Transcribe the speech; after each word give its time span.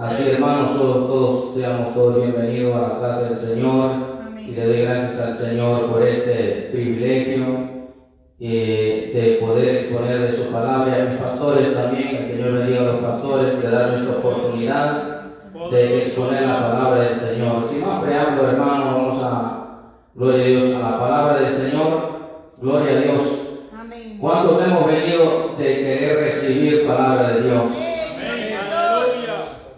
Así, 0.00 0.30
hermanos, 0.30 0.78
todos, 0.78 1.08
todos 1.08 1.54
seamos 1.54 1.92
todos 1.92 2.22
bienvenidos 2.22 2.76
a 2.76 2.82
la 2.82 3.00
casa 3.00 3.30
del 3.30 3.38
Señor. 3.38 3.90
Y 4.46 4.52
le 4.52 4.64
doy 4.64 4.82
gracias 4.82 5.20
al 5.20 5.36
Señor 5.36 5.90
por 5.90 6.06
este 6.06 6.68
privilegio 6.70 7.44
eh, 8.38 9.10
de 9.12 9.44
poder 9.44 9.74
exponer 9.74 10.20
de 10.20 10.36
su 10.36 10.52
palabra 10.52 10.94
a 10.94 11.04
mis 11.04 11.18
pastores 11.18 11.74
también. 11.74 12.14
El 12.14 12.26
Señor 12.26 12.52
bendiga 12.52 12.82
a 12.82 12.84
los 12.84 13.00
pastores 13.00 13.54
y 13.58 13.66
le 13.66 13.70
da 13.72 13.96
esta 13.96 14.18
oportunidad 14.18 15.20
de 15.72 15.98
exponer 15.98 16.42
la 16.42 16.68
palabra 16.68 17.02
del 17.02 17.18
Señor. 17.18 17.64
Sin 17.68 17.84
más 17.84 18.04
preámbulo, 18.04 18.50
hermano, 18.50 18.84
vamos 18.84 19.20
a, 19.24 19.94
gloria 20.14 20.44
a 20.44 20.46
Dios, 20.46 20.74
a 20.76 20.90
la 20.92 21.00
palabra 21.00 21.40
del 21.40 21.54
Señor. 21.54 22.18
Gloria 22.58 22.98
a 22.98 23.00
Dios. 23.00 23.58
Amén. 23.76 24.16
¿Cuántos 24.20 24.64
hemos 24.64 24.86
venido 24.86 25.56
de 25.58 25.64
querer 25.74 26.18
recibir 26.20 26.86
palabra 26.86 27.32
de 27.32 27.42
Dios? 27.42 27.97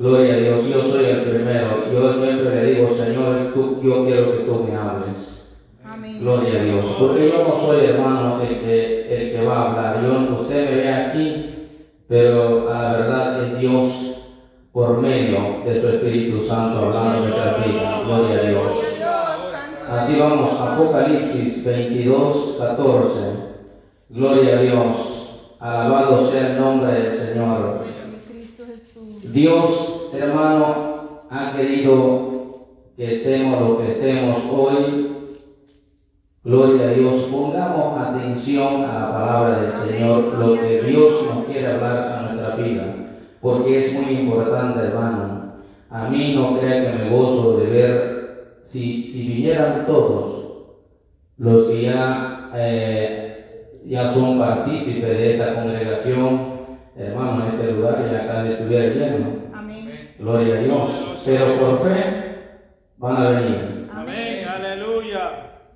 Gloria 0.00 0.32
a 0.32 0.38
Dios, 0.38 0.64
yo 0.66 0.82
soy 0.82 1.04
el 1.04 1.24
primero. 1.24 1.92
Yo 1.92 2.14
siempre 2.14 2.54
le 2.54 2.72
digo, 2.72 2.88
Señor, 2.88 3.52
tú, 3.52 3.82
yo 3.82 4.06
quiero 4.06 4.32
que 4.32 4.44
tú 4.44 4.64
me 4.66 4.74
hables. 4.74 5.60
Amén. 5.84 6.20
Gloria 6.20 6.58
a 6.58 6.64
Dios. 6.64 6.86
Porque 6.98 7.28
yo 7.28 7.44
no 7.44 7.60
soy 7.60 7.84
hermano 7.84 8.40
el 8.40 8.60
que, 8.60 9.14
el 9.14 9.30
que 9.30 9.44
va 9.44 9.56
a 9.56 9.70
hablar. 9.70 10.02
Yo, 10.02 10.40
usted 10.40 10.70
me 10.70 10.76
ve 10.76 10.88
aquí, 10.88 11.68
pero 12.08 12.70
a 12.70 12.82
la 12.82 12.92
verdad 12.92 13.44
es 13.44 13.60
Dios 13.60 14.32
por 14.72 15.02
medio 15.02 15.64
de 15.66 15.78
su 15.78 15.88
Espíritu 15.88 16.40
Santo 16.44 16.86
hablando 16.86 17.26
nuestra 17.26 17.58
vida. 17.58 18.00
Gloria 18.02 18.38
a 18.38 18.42
Dios. 18.42 18.72
Así 19.86 20.18
vamos, 20.18 20.58
Apocalipsis 20.58 21.62
22, 21.62 22.56
14. 22.58 23.20
Gloria 24.08 24.56
a 24.56 24.62
Dios. 24.62 24.94
Alabado 25.60 26.26
sea 26.26 26.52
el 26.52 26.58
nombre 26.58 26.90
del 26.90 27.12
Señor. 27.12 27.99
Dios, 29.32 30.10
hermano, 30.12 31.22
ha 31.30 31.52
querido 31.56 32.66
que 32.96 33.14
estemos 33.14 33.60
lo 33.60 33.78
que 33.78 33.92
estemos 33.92 34.38
hoy. 34.50 35.36
Gloria 36.42 36.88
a 36.88 36.92
Dios. 36.92 37.28
Pongamos 37.30 38.00
atención 38.00 38.84
a 38.84 38.98
la 38.98 39.12
palabra 39.12 39.60
del 39.62 39.72
Señor, 39.72 40.34
lo 40.38 40.54
que 40.54 40.82
Dios 40.82 41.26
nos 41.32 41.44
quiere 41.44 41.66
hablar 41.68 42.12
a 42.12 42.22
nuestra 42.22 42.56
vida, 42.56 42.94
porque 43.40 43.86
es 43.86 43.92
muy 43.92 44.14
importante, 44.14 44.80
hermano. 44.80 45.52
A 45.90 46.08
mí 46.08 46.34
no 46.34 46.58
crea 46.58 46.98
que 46.98 47.04
me 47.04 47.10
gozo 47.10 47.58
de 47.58 47.66
ver 47.66 48.60
si, 48.64 49.04
si 49.04 49.28
vinieran 49.28 49.86
todos 49.86 50.46
los 51.36 51.68
que 51.68 51.82
ya, 51.82 52.50
eh, 52.54 53.80
ya 53.86 54.12
son 54.12 54.38
partícipes 54.38 55.08
de 55.08 55.32
esta 55.34 55.54
congregación, 55.54 56.49
hermano, 56.96 57.44
en 57.44 57.52
este 57.52 57.72
lugar 57.72 58.08
y 58.10 58.14
acá 58.14 58.42
de 58.42 58.52
estuviera 58.52 58.94
lleno. 58.94 59.26
Amén. 59.52 60.14
Gloria 60.18 60.54
a 60.54 60.58
Dios. 60.58 61.22
Pero 61.24 61.58
por 61.58 61.78
fe 61.82 61.94
van 62.98 63.16
a 63.16 63.30
venir. 63.30 63.88
Amén, 63.92 64.48
aleluya. 64.48 65.20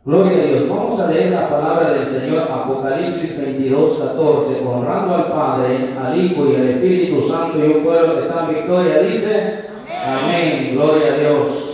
Gloria 0.05 0.43
a 0.43 0.47
Dios. 0.47 0.69
Vamos 0.69 1.01
a 1.01 1.11
leer 1.11 1.31
la 1.33 1.49
palabra 1.49 1.93
del 1.93 2.07
Señor, 2.07 2.49
Apocalipsis 2.51 3.41
22, 3.41 3.99
14. 3.99 4.67
Honrando 4.67 5.15
al 5.15 5.29
Padre, 5.29 5.95
al 5.99 6.21
Hijo 6.21 6.51
y 6.51 6.57
al 6.57 6.69
Espíritu 6.69 7.29
Santo 7.29 7.59
y 7.59 7.69
un 7.71 7.85
pueblo 7.85 8.17
que 8.17 8.23
está 8.23 8.47
en 8.49 8.55
victoria. 8.55 8.99
Dice, 9.01 9.65
Amén. 10.07 10.71
Gloria 10.75 11.15
a 11.15 11.19
Dios. 11.19 11.71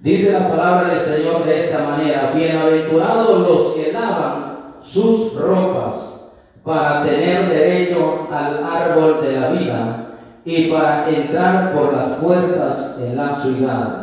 Dice 0.00 0.32
la 0.32 0.48
palabra 0.48 0.94
del 0.94 1.00
Señor 1.00 1.44
de 1.44 1.64
esta 1.64 1.82
manera, 1.82 2.32
bienaventurados 2.34 3.48
los 3.48 3.74
que 3.74 3.90
lavan 3.90 4.74
sus 4.82 5.34
ropas 5.40 6.13
para 6.64 7.04
tener 7.04 7.48
derecho 7.48 8.26
al 8.32 8.64
árbol 8.64 9.20
de 9.22 9.40
la 9.40 9.48
vida 9.50 10.06
y 10.44 10.68
para 10.70 11.08
entrar 11.10 11.72
por 11.74 11.92
las 11.94 12.08
puertas 12.14 12.98
en 13.00 13.16
la 13.16 13.34
ciudad. 13.34 14.00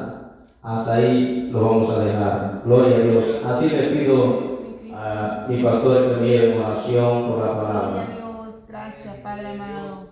Hasta 0.63 0.93
ahí 0.93 1.49
lo 1.51 1.61
vamos 1.61 1.97
a 1.97 2.03
dejar. 2.05 2.61
Gloria 2.65 2.97
a 2.97 2.99
Dios. 2.99 3.25
Así 3.45 3.69
le 3.69 3.83
pido 3.87 4.51
a 4.95 5.45
mi 5.49 5.63
pastor 5.63 6.11
que 6.15 6.21
me 6.21 6.27
lleve 6.27 6.59
oración 6.59 7.27
por 7.27 7.39
la 7.39 7.53
Gloria 7.53 7.67
palabra. 7.67 8.01
a 8.01 8.15
Dios. 8.15 8.55
Gracias, 8.67 9.15
Padre 9.23 9.47
amado. 9.47 10.11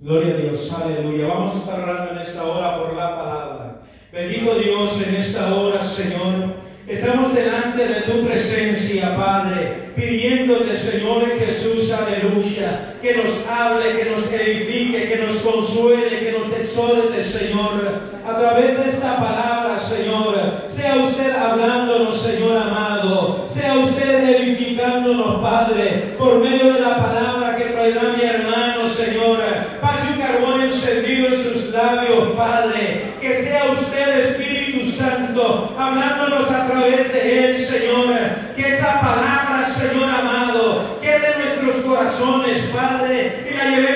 Gloria 0.00 0.34
a 0.34 0.38
Dios, 0.38 0.72
aleluya. 0.82 1.28
Vamos 1.28 1.54
a 1.54 1.58
estar 1.58 1.80
orando 1.80 2.12
en 2.12 2.18
esta 2.18 2.44
hora 2.44 2.78
por 2.78 2.94
la 2.94 3.16
palabra. 3.16 3.76
Bendito 4.12 4.54
Dios 4.54 5.06
en 5.06 5.14
esta 5.16 5.54
hora, 5.54 5.84
Señor. 5.84 6.62
Estamos 6.88 7.32
delante 7.32 7.86
de 7.86 8.00
tu 8.02 8.26
presencia, 8.26 9.16
Padre, 9.16 9.92
pidiéndote, 9.94 10.76
Señor 10.76 11.28
Jesús, 11.38 11.92
aleluya, 11.92 12.94
que 13.00 13.16
nos 13.18 13.46
hable, 13.46 13.98
que 13.98 14.10
nos 14.10 14.32
edifique, 14.32 15.08
que 15.08 15.16
nos 15.24 15.36
consuele, 15.36 16.18
que 16.18 16.32
nos 16.32 16.52
exhorte, 16.58 17.22
Señor, 17.22 18.02
a 18.26 18.36
través 18.36 18.78
de 18.78 18.90
esta 18.90 19.16
palabra, 19.16 19.78
Señor. 19.78 20.34
Sea 20.70 20.96
usted 20.96 21.32
hablándonos, 21.36 22.20
Señor 22.20 22.56
amado, 22.56 23.46
sea 23.48 23.74
usted 23.78 24.28
edificándonos, 24.30 25.40
Padre, 25.40 26.14
por 26.18 26.40
medio 26.40 26.74
de 26.74 26.80
la 26.80 26.96
palabra 26.96 27.56
que 27.56 27.64
traerá 27.66 28.14
mi 28.16 28.24
hermano, 28.24 28.88
Señor. 28.88 29.38
Pase 29.80 30.14
un 30.14 30.20
carbón 30.20 30.62
encendido 30.62 31.28
en 31.28 31.42
sus 31.44 31.70
labios, 31.70 32.30
Padre, 32.36 33.04
que 33.20 33.42
sea 33.42 33.70
usted, 33.70 34.30
Espíritu 34.30 34.90
Santo, 34.90 35.74
hablándonos 35.78 36.50
a 36.50 36.66
través 36.66 37.12
de 37.12 37.44
él, 37.44 37.64
Señor. 37.64 38.14
Que 38.56 38.74
esa 38.74 39.00
palabra, 39.00 39.68
Señor 39.68 40.08
amado, 40.08 40.98
quede 41.00 41.32
en 41.32 41.38
nuestros 41.40 41.84
corazones, 42.22 42.64
Padre, 42.72 43.46
y 43.50 43.54
la 43.54 43.64
llevemos 43.64 43.91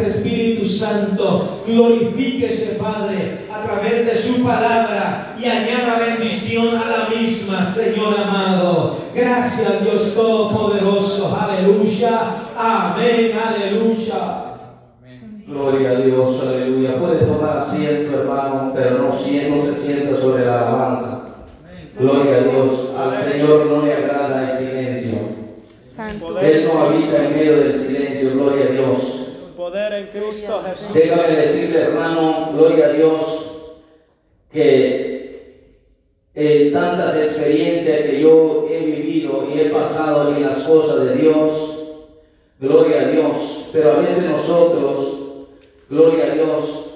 Gracias, 0.00 0.16
Espíritu 0.16 0.66
Santo. 0.66 1.62
Glorifíquese, 1.66 2.76
Padre, 2.80 3.40
a 3.52 3.62
través 3.62 4.06
de 4.06 4.16
su 4.16 4.42
palabra 4.42 5.36
y 5.38 5.44
añada 5.44 5.98
bendición 5.98 6.74
a 6.76 6.86
la 6.88 7.08
misma, 7.14 7.70
Señor 7.74 8.18
amado. 8.18 8.96
Gracias, 9.14 9.84
Dios 9.84 10.14
Todopoderoso. 10.14 11.36
Aleluya. 11.38 12.32
Amén. 12.58 13.32
Aleluya. 13.38 14.44
Gloria 15.46 15.90
a 15.90 15.94
Dios, 15.96 16.46
aleluya. 16.46 16.96
Puede 16.96 17.26
tomar 17.26 17.58
asiento, 17.58 18.20
hermano, 18.20 18.72
pero 18.74 18.98
no, 19.02 19.12
si- 19.18 19.50
no 19.50 19.60
se 19.66 19.78
sienta 19.80 20.18
sobre 20.18 20.46
la 20.46 20.60
alabanza. 20.60 21.26
Gloria 21.98 22.36
a 22.36 22.40
Dios. 22.40 22.92
Al 22.98 23.22
Señor 23.22 23.66
no 23.66 23.84
le 23.84 23.92
agrada 23.92 24.50
el 24.52 24.58
silencio. 24.58 25.18
Santo. 25.94 26.38
Él 26.38 26.70
no 26.72 26.80
habita 26.84 27.22
en 27.24 27.34
medio 27.36 27.56
del 27.58 27.78
silencio. 27.78 28.30
Gloria 28.34 28.64
a 28.66 28.72
Dios. 28.72 29.19
Poder 29.70 29.92
en 29.92 30.06
Cristo 30.08 30.62
Jesús. 30.66 30.92
Déjame 30.92 31.36
decirle, 31.36 31.78
hermano, 31.82 32.50
gloria 32.54 32.86
a 32.86 32.88
Dios, 32.88 33.52
que 34.52 35.68
en 36.34 36.72
tantas 36.72 37.16
experiencias 37.16 38.00
que 38.00 38.20
yo 38.20 38.66
he 38.68 38.78
vivido 38.80 39.46
y 39.48 39.60
he 39.60 39.64
pasado 39.70 40.34
en 40.34 40.44
las 40.44 40.58
cosas 40.64 41.04
de 41.04 41.14
Dios, 41.14 41.78
gloria 42.58 43.02
a 43.02 43.04
Dios, 43.10 43.68
pero 43.72 43.92
a 43.92 43.96
veces 44.00 44.28
nosotros, 44.28 45.18
gloria 45.88 46.32
a 46.32 46.34
Dios, 46.34 46.86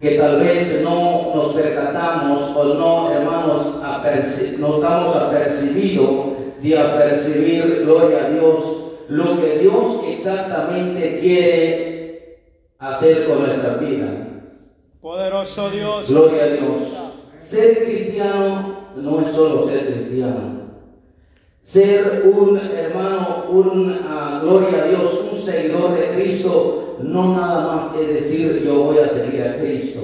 que 0.00 0.10
tal 0.18 0.38
vez 0.42 0.80
no 0.84 1.32
nos 1.34 1.54
percatamos 1.54 2.56
o 2.56 2.64
no, 2.74 3.10
hermanos, 3.10 3.82
aperci- 3.82 4.58
no 4.58 4.76
estamos 4.76 5.16
apercibidos 5.16 6.26
de 6.62 6.78
apercibir, 6.78 7.82
gloria 7.84 8.26
a 8.26 8.30
Dios, 8.30 8.82
lo 9.08 9.40
que 9.40 9.58
Dios 9.58 10.02
exactamente 10.08 11.20
quiere 11.20 12.38
hacer 12.78 13.26
con 13.26 13.40
nuestra 13.40 13.76
vida. 13.76 14.26
Poderoso 15.00 15.70
Dios. 15.70 16.08
Gloria 16.08 16.44
a 16.44 16.48
Dios. 16.48 16.82
Ser 17.40 17.84
cristiano 17.84 18.90
no 18.96 19.20
es 19.20 19.32
solo 19.32 19.68
ser 19.68 19.92
cristiano. 19.92 20.56
Ser 21.62 22.32
un 22.32 22.58
hermano, 22.58 23.46
un, 23.50 24.00
ah, 24.04 24.40
gloria 24.42 24.84
a 24.84 24.86
Dios, 24.86 25.24
un 25.32 25.38
seguidor 25.38 25.94
de 25.98 26.10
Cristo, 26.14 26.96
no 27.00 27.36
nada 27.36 27.76
más 27.76 27.96
es 27.96 28.08
decir 28.08 28.62
yo 28.64 28.84
voy 28.84 28.98
a 28.98 29.08
seguir 29.08 29.42
a 29.42 29.58
Cristo. 29.58 30.00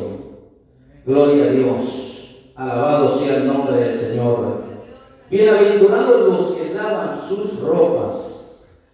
Gloria 1.07 1.45
a 1.45 1.51
Dios. 1.51 2.53
Alabado 2.55 3.19
sea 3.19 3.37
el 3.37 3.47
nombre 3.47 3.77
del 3.77 3.99
Señor. 3.99 4.63
Bienaventurados 5.31 6.29
los 6.29 6.53
que 6.53 6.75
lavan 6.75 7.21
sus 7.29 7.59
ropas 7.61 8.42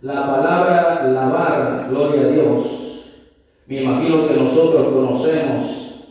La 0.01 0.25
palabra 0.29 1.09
lavar, 1.13 1.89
gloria 1.91 2.21
a 2.21 2.29
Dios, 2.29 3.25
me 3.67 3.83
imagino 3.83 4.29
que 4.29 4.35
nosotros 4.35 4.93
conocemos, 4.93 6.07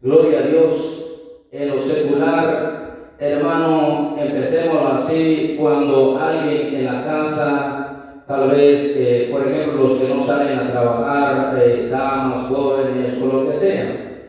gloria 0.00 0.38
a 0.38 0.42
Dios, 0.44 1.06
en 1.52 1.68
lo 1.68 1.82
secular, 1.82 3.12
hermano, 3.18 4.16
empecemos 4.18 4.78
así, 4.90 5.54
cuando 5.60 6.18
alguien 6.18 6.76
en 6.76 6.84
la 6.86 7.04
casa, 7.04 8.22
tal 8.26 8.52
vez, 8.52 8.96
eh, 8.96 9.28
por 9.30 9.46
ejemplo, 9.46 9.82
los 9.82 10.00
que 10.00 10.14
no 10.14 10.26
salen 10.26 10.58
a 10.58 10.72
trabajar, 10.72 11.58
eh, 11.62 11.88
damas, 11.90 12.46
jóvenes 12.46 13.20
o 13.20 13.26
lo 13.26 13.50
que 13.50 13.56
sea, 13.58 14.24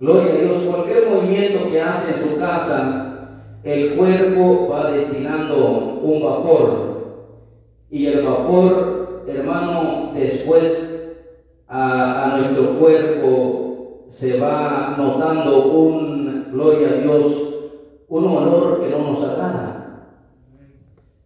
gloria 0.00 0.32
a 0.32 0.36
Dios, 0.36 0.56
cualquier 0.64 1.10
movimiento 1.10 1.70
que 1.70 1.82
hace 1.82 2.14
en 2.14 2.30
su 2.30 2.38
casa, 2.38 3.04
el 3.62 3.94
cuerpo 3.94 4.68
va 4.72 4.92
destinando 4.92 6.00
un 6.02 6.24
vapor 6.24 6.87
y 7.90 8.06
el 8.06 8.22
vapor, 8.22 9.24
hermano, 9.26 10.12
después 10.14 11.22
a, 11.66 12.34
a, 12.34 12.38
nuestro 12.38 12.78
cuerpo 12.78 14.04
se 14.08 14.38
va 14.38 14.94
notando 14.98 15.66
un, 15.66 16.48
gloria 16.52 16.88
a 16.88 16.92
Dios, 16.94 17.48
un 18.08 18.24
olor 18.26 18.80
que 18.80 18.90
no 18.90 18.98
nos 19.12 19.28
agrada. 19.28 20.14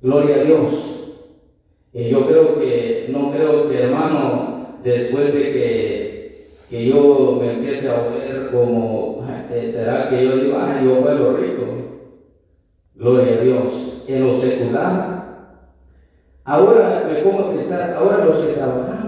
Gloria 0.01 0.37
a 0.37 0.45
Dios. 0.45 1.15
Y 1.93 2.09
yo 2.09 2.27
creo 2.27 2.59
que, 2.59 3.09
no 3.11 3.31
creo 3.31 3.69
que 3.69 3.83
hermano, 3.83 4.79
después 4.83 5.35
de 5.35 5.53
que, 5.53 6.47
que 6.71 6.87
yo 6.87 7.39
me 7.41 7.53
empiece 7.53 7.89
a 7.89 8.03
oler 8.03 8.51
como, 8.51 9.25
será 9.71 10.09
que 10.09 10.25
yo 10.25 10.37
digo, 10.37 10.57
ah, 10.59 10.81
yo 10.83 11.01
huelo 11.01 11.37
rico. 11.37 11.63
Gloria 12.95 13.35
a 13.35 13.41
Dios. 13.41 14.05
En 14.09 14.27
lo 14.27 14.35
secular, 14.35 15.32
ahora 16.45 17.09
me 17.11 17.23
pongo 17.23 17.45
a 17.45 17.51
pensar, 17.53 17.95
ahora 17.95 18.25
los 18.25 18.39
que 18.39 18.53
trabajamos 18.53 19.03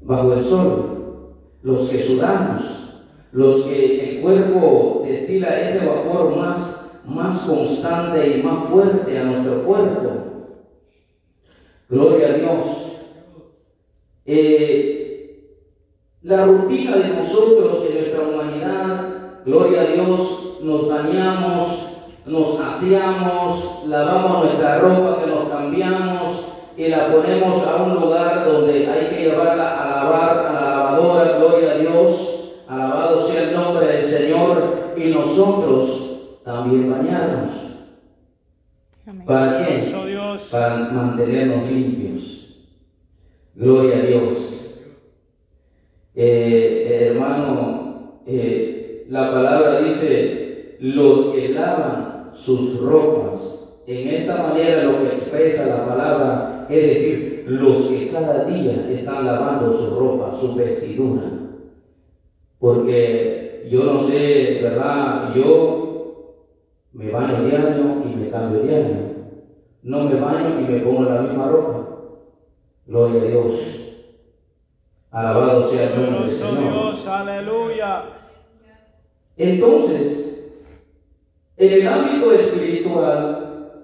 bajo 0.00 0.32
el 0.32 0.44
sol, 0.44 1.34
los 1.62 1.88
que 1.88 2.02
sudamos, 2.02 2.62
los 3.32 3.64
que 3.64 4.16
el 4.16 4.22
cuerpo 4.22 5.02
destila 5.06 5.60
ese 5.60 5.86
vapor 5.86 6.36
más, 6.36 7.00
más 7.06 7.42
constante 7.46 8.38
y 8.38 8.42
más 8.42 8.64
fuerte 8.68 9.18
a 9.18 9.24
nuestro 9.24 9.62
cuerpo. 9.62 10.10
Gloria 11.88 12.28
a 12.28 12.32
Dios. 12.32 12.66
Eh, 14.26 14.90
la 16.22 16.44
rutina 16.44 16.96
de 16.96 17.08
nosotros 17.14 17.84
en 17.88 17.98
nuestra 17.98 18.28
humanidad, 18.28 19.08
gloria 19.44 19.80
a 19.82 19.86
Dios, 19.86 20.58
nos 20.62 20.88
bañamos, 20.88 21.89
nos 22.26 22.60
aseamos, 22.60 23.84
lavamos 23.86 24.44
nuestra 24.44 24.78
ropa 24.78 25.22
que 25.22 25.30
nos 25.30 25.48
cambiamos 25.48 26.46
y 26.76 26.88
la 26.88 27.08
ponemos 27.08 27.66
a 27.66 27.82
un 27.82 28.00
lugar 28.00 28.44
donde 28.44 28.86
hay 28.86 29.06
que 29.06 29.22
llevarla 29.24 29.82
a 29.82 30.04
lavar 30.04 30.46
a 30.46 30.52
la 30.52 30.60
lavadora, 30.60 31.38
gloria 31.38 31.72
a 31.72 31.78
Dios, 31.78 32.52
alabado 32.68 33.26
sea 33.26 33.50
el 33.50 33.54
nombre 33.54 33.86
del 33.86 34.04
Señor 34.04 34.94
y 34.96 35.10
nosotros 35.10 36.40
también 36.44 36.90
bañarnos. 36.90 37.50
¿Para 39.26 39.66
qué? 39.66 39.94
Para 40.50 40.76
mantenernos 40.76 41.70
limpios. 41.70 42.64
Gloria 43.54 43.96
a 43.96 44.02
Dios. 44.02 44.34
Eh, 46.14 47.08
hermano, 47.10 48.22
eh, 48.26 49.06
la 49.08 49.32
palabra 49.32 49.80
dice, 49.80 50.76
los 50.80 51.26
que 51.26 51.50
lavan 51.50 52.09
sus 52.34 52.80
ropas. 52.80 53.56
En 53.86 54.08
esta 54.08 54.42
manera 54.42 54.84
lo 54.84 55.02
que 55.02 55.16
expresa 55.16 55.66
la 55.66 55.86
palabra 55.86 56.66
es 56.68 56.86
decir, 56.86 57.44
los 57.48 57.86
que 57.86 58.10
cada 58.10 58.44
día 58.44 58.88
están 58.90 59.26
lavando 59.26 59.72
su 59.72 59.98
ropa, 59.98 60.32
su 60.38 60.54
vestidura. 60.54 61.22
Porque 62.60 63.66
yo 63.68 63.84
no 63.84 64.04
sé, 64.04 64.60
¿verdad? 64.62 65.34
Yo 65.34 66.36
me 66.92 67.10
baño 67.10 67.44
diario 67.44 68.02
y 68.04 68.16
me 68.16 68.30
cambio 68.30 68.62
diario. 68.62 68.96
No 69.82 70.04
me 70.04 70.20
baño 70.20 70.60
y 70.60 70.72
me 70.72 70.80
pongo 70.80 71.02
la 71.04 71.22
misma 71.22 71.48
ropa. 71.48 71.86
Gloria 72.86 73.22
a 73.22 73.24
Dios. 73.24 73.80
Alabado 75.10 75.68
sea 75.68 75.92
el 75.92 76.02
nombre 76.02 76.26
del 76.26 76.36
Señor. 76.36 76.72
Dios, 76.72 77.06
aleluya. 77.06 78.04
Entonces, 79.36 80.29
en 81.60 81.72
el 81.74 81.86
ámbito 81.86 82.32
espiritual, 82.32 83.82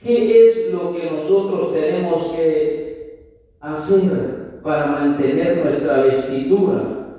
¿qué 0.00 0.48
es 0.48 0.72
lo 0.72 0.94
que 0.94 1.10
nosotros 1.10 1.74
tenemos 1.74 2.30
que 2.30 3.40
hacer 3.58 4.60
para 4.62 4.86
mantener 4.86 5.64
nuestra 5.64 6.04
vestidura? 6.04 7.18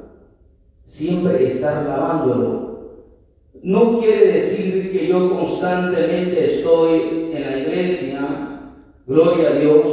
Siempre 0.86 1.46
estar 1.46 1.86
lavándolo. 1.86 3.02
No 3.64 4.00
quiere 4.00 4.28
decir 4.40 4.94
que 4.94 5.08
yo 5.08 5.30
constantemente 5.30 6.54
estoy 6.54 7.32
en 7.34 7.42
la 7.42 7.58
iglesia, 7.58 8.30
gloria 9.06 9.50
a 9.50 9.56
Dios. 9.56 9.88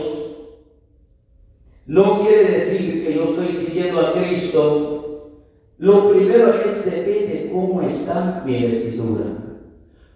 No 1.86 2.22
quiere 2.22 2.58
decir 2.60 3.04
que 3.04 3.16
yo 3.16 3.24
estoy 3.24 3.48
siguiendo 3.48 4.00
a 4.00 4.12
Cristo. 4.12 5.32
Lo 5.78 6.12
primero 6.12 6.54
es 6.64 6.84
depende 6.84 7.50
cómo 7.52 7.82
está 7.82 8.44
mi 8.46 8.62
vestidura 8.62 9.47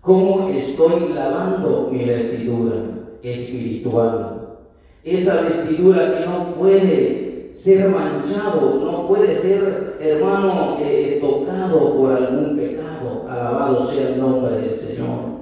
cómo 0.03 0.49
estoy 0.49 1.15
lavando 1.15 1.89
mi 1.91 2.05
vestidura 2.05 2.75
espiritual. 3.23 4.59
Esa 5.05 5.43
vestidura 5.43 6.19
que 6.19 6.27
no 6.27 6.55
puede 6.57 7.53
ser 7.55 7.89
manchado, 7.89 8.81
no 8.85 9.07
puede 9.07 9.37
ser, 9.37 9.97
hermano, 10.01 10.77
eh, 10.81 11.19
tocado 11.21 11.97
por 11.97 12.13
algún 12.13 12.57
pecado. 12.57 13.27
Alabado 13.29 13.87
sea 13.87 14.09
el 14.11 14.21
nombre 14.21 14.57
del 14.57 14.75
Señor. 14.75 15.33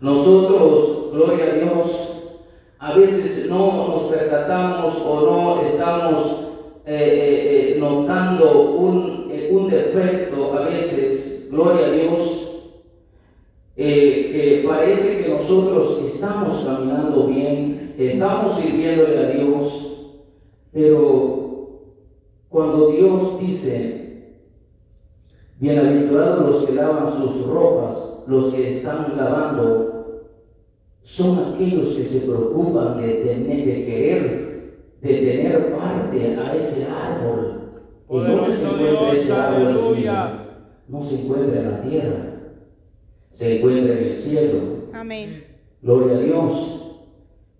Nosotros, 0.00 1.10
gloria 1.12 1.44
a 1.44 1.54
Dios, 1.54 2.34
a 2.78 2.94
veces 2.94 3.48
no 3.48 3.88
nos 3.88 4.02
percatamos 4.04 5.02
o 5.06 5.20
no 5.20 5.62
estamos 5.62 6.46
eh, 6.86 7.74
eh, 7.74 7.76
notando 7.78 8.70
un, 8.72 9.30
un 9.50 9.68
defecto 9.68 10.54
a 10.54 10.64
veces, 10.64 11.48
gloria 11.50 11.86
a 11.86 11.90
Dios, 11.90 12.49
eh, 13.82 14.60
que 14.62 14.68
parece 14.68 15.22
que 15.22 15.30
nosotros 15.30 16.02
estamos 16.12 16.62
caminando 16.64 17.28
bien, 17.28 17.94
estamos 17.96 18.60
sirviéndole 18.60 19.18
a 19.18 19.30
Dios, 19.30 20.18
pero 20.70 21.86
cuando 22.50 22.90
Dios 22.90 23.40
dice, 23.40 24.34
bienaventurados 25.58 26.46
los 26.46 26.66
que 26.66 26.74
lavan 26.74 27.10
sus 27.10 27.46
ropas, 27.46 28.22
los 28.26 28.52
que 28.52 28.76
están 28.76 29.14
lavando, 29.16 30.26
son 31.00 31.54
aquellos 31.54 31.94
que 31.94 32.04
se 32.04 32.26
preocupan 32.26 33.00
de, 33.00 33.14
tener, 33.14 33.64
de 33.64 33.86
querer, 33.86 34.74
de 35.00 35.08
tener 35.08 35.74
parte 35.74 36.36
a 36.36 36.54
ese 36.54 36.86
árbol. 36.86 37.62
Y 38.10 38.18
no 38.18 38.52
se 38.52 38.66
encuentra 38.66 39.12
ese 39.12 39.32
árbol, 39.32 39.96
no 40.86 41.02
se 41.02 41.14
encuentra 41.22 41.60
en 41.60 41.70
la 41.70 41.80
tierra 41.80 42.29
se 43.32 43.58
encuentra 43.58 43.98
en 43.98 44.04
el 44.04 44.16
cielo. 44.16 44.58
Amén. 44.92 45.44
Gloria 45.82 46.16
a 46.16 46.20
Dios. 46.20 46.76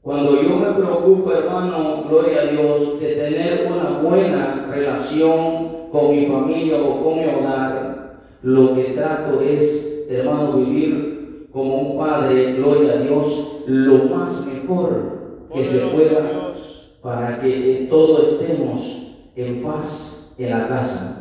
Cuando 0.02 0.42
yo 0.42 0.56
me 0.56 0.72
preocupo, 0.72 1.32
hermano, 1.32 2.04
gloria 2.08 2.42
a 2.42 2.46
Dios, 2.46 3.00
de 3.00 3.14
tener 3.14 3.70
una 3.70 4.00
buena 4.00 4.66
relación 4.70 5.90
con 5.92 6.10
mi 6.10 6.26
familia 6.26 6.82
o 6.82 7.02
con 7.02 7.18
mi 7.18 7.26
hogar, 7.26 8.20
lo 8.42 8.74
que 8.74 8.84
trato 8.94 9.40
es, 9.42 10.06
hermano, 10.08 10.58
vivir 10.58 11.48
como 11.52 11.76
un 11.76 11.98
padre, 11.98 12.54
gloria 12.54 12.92
a 12.92 13.02
Dios, 13.02 13.62
lo 13.66 14.04
más 14.04 14.46
mejor 14.46 15.46
que 15.52 15.64
se 15.64 15.78
pueda 15.88 16.54
para 17.02 17.40
que 17.40 17.86
todos 17.90 18.32
estemos 18.32 19.14
en 19.36 19.62
paz 19.62 20.34
en 20.38 20.50
la 20.50 20.68
casa 20.68 21.19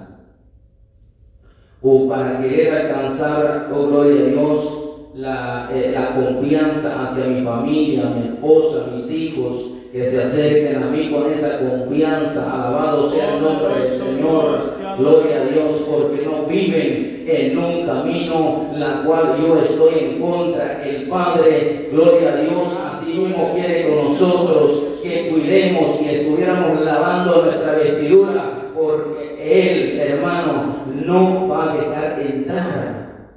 o 1.82 2.10
para 2.10 2.42
querer 2.42 2.74
alcanzar, 2.74 3.70
oh 3.74 3.88
gloria 3.88 4.22
a 4.22 4.26
Dios, 4.26 4.80
la, 5.16 5.70
eh, 5.74 5.92
la, 5.94 6.16
confianza 6.16 7.04
hacia 7.04 7.26
mi 7.26 7.42
familia, 7.42 8.06
mi 8.06 8.28
esposa, 8.30 8.88
mis 8.96 9.10
hijos, 9.12 9.72
que 9.92 10.06
se 10.06 10.22
acerquen 10.22 10.84
a 10.84 10.88
mí 10.88 11.10
con 11.10 11.32
esa 11.32 11.60
confianza. 11.60 12.54
Alabado 12.54 13.10
sea 13.10 13.36
el 13.36 13.42
nombre 13.42 13.80
del 13.80 13.98
Señor. 13.98 14.80
Gloria 14.98 15.42
a 15.42 15.46
Dios, 15.46 15.88
porque 15.90 16.26
no 16.26 16.46
viven 16.46 17.24
en 17.26 17.58
un 17.58 17.86
camino 17.86 18.68
la 18.76 19.04
cual 19.04 19.38
yo 19.42 19.60
estoy 19.60 20.00
en 20.00 20.22
contra. 20.22 20.84
El 20.86 21.08
Padre, 21.08 21.90
gloria 21.92 22.34
a 22.34 22.42
Dios, 22.42 22.68
así 22.92 23.14
mismo 23.14 23.54
quiere 23.54 23.88
con 23.88 24.10
nosotros 24.10 24.90
que 25.02 25.30
cuidemos 25.30 26.02
y 26.02 26.10
estuviéramos 26.10 26.82
lavando 26.82 27.46
nuestra 27.46 27.72
vestidura 27.74 28.60
porque 28.76 29.29
Él, 29.40 30.00
hermano, 30.00 30.86
no 31.06 31.48
va 31.48 31.72
a 31.72 31.78
dejar 31.78 32.22
entrar, 32.22 33.30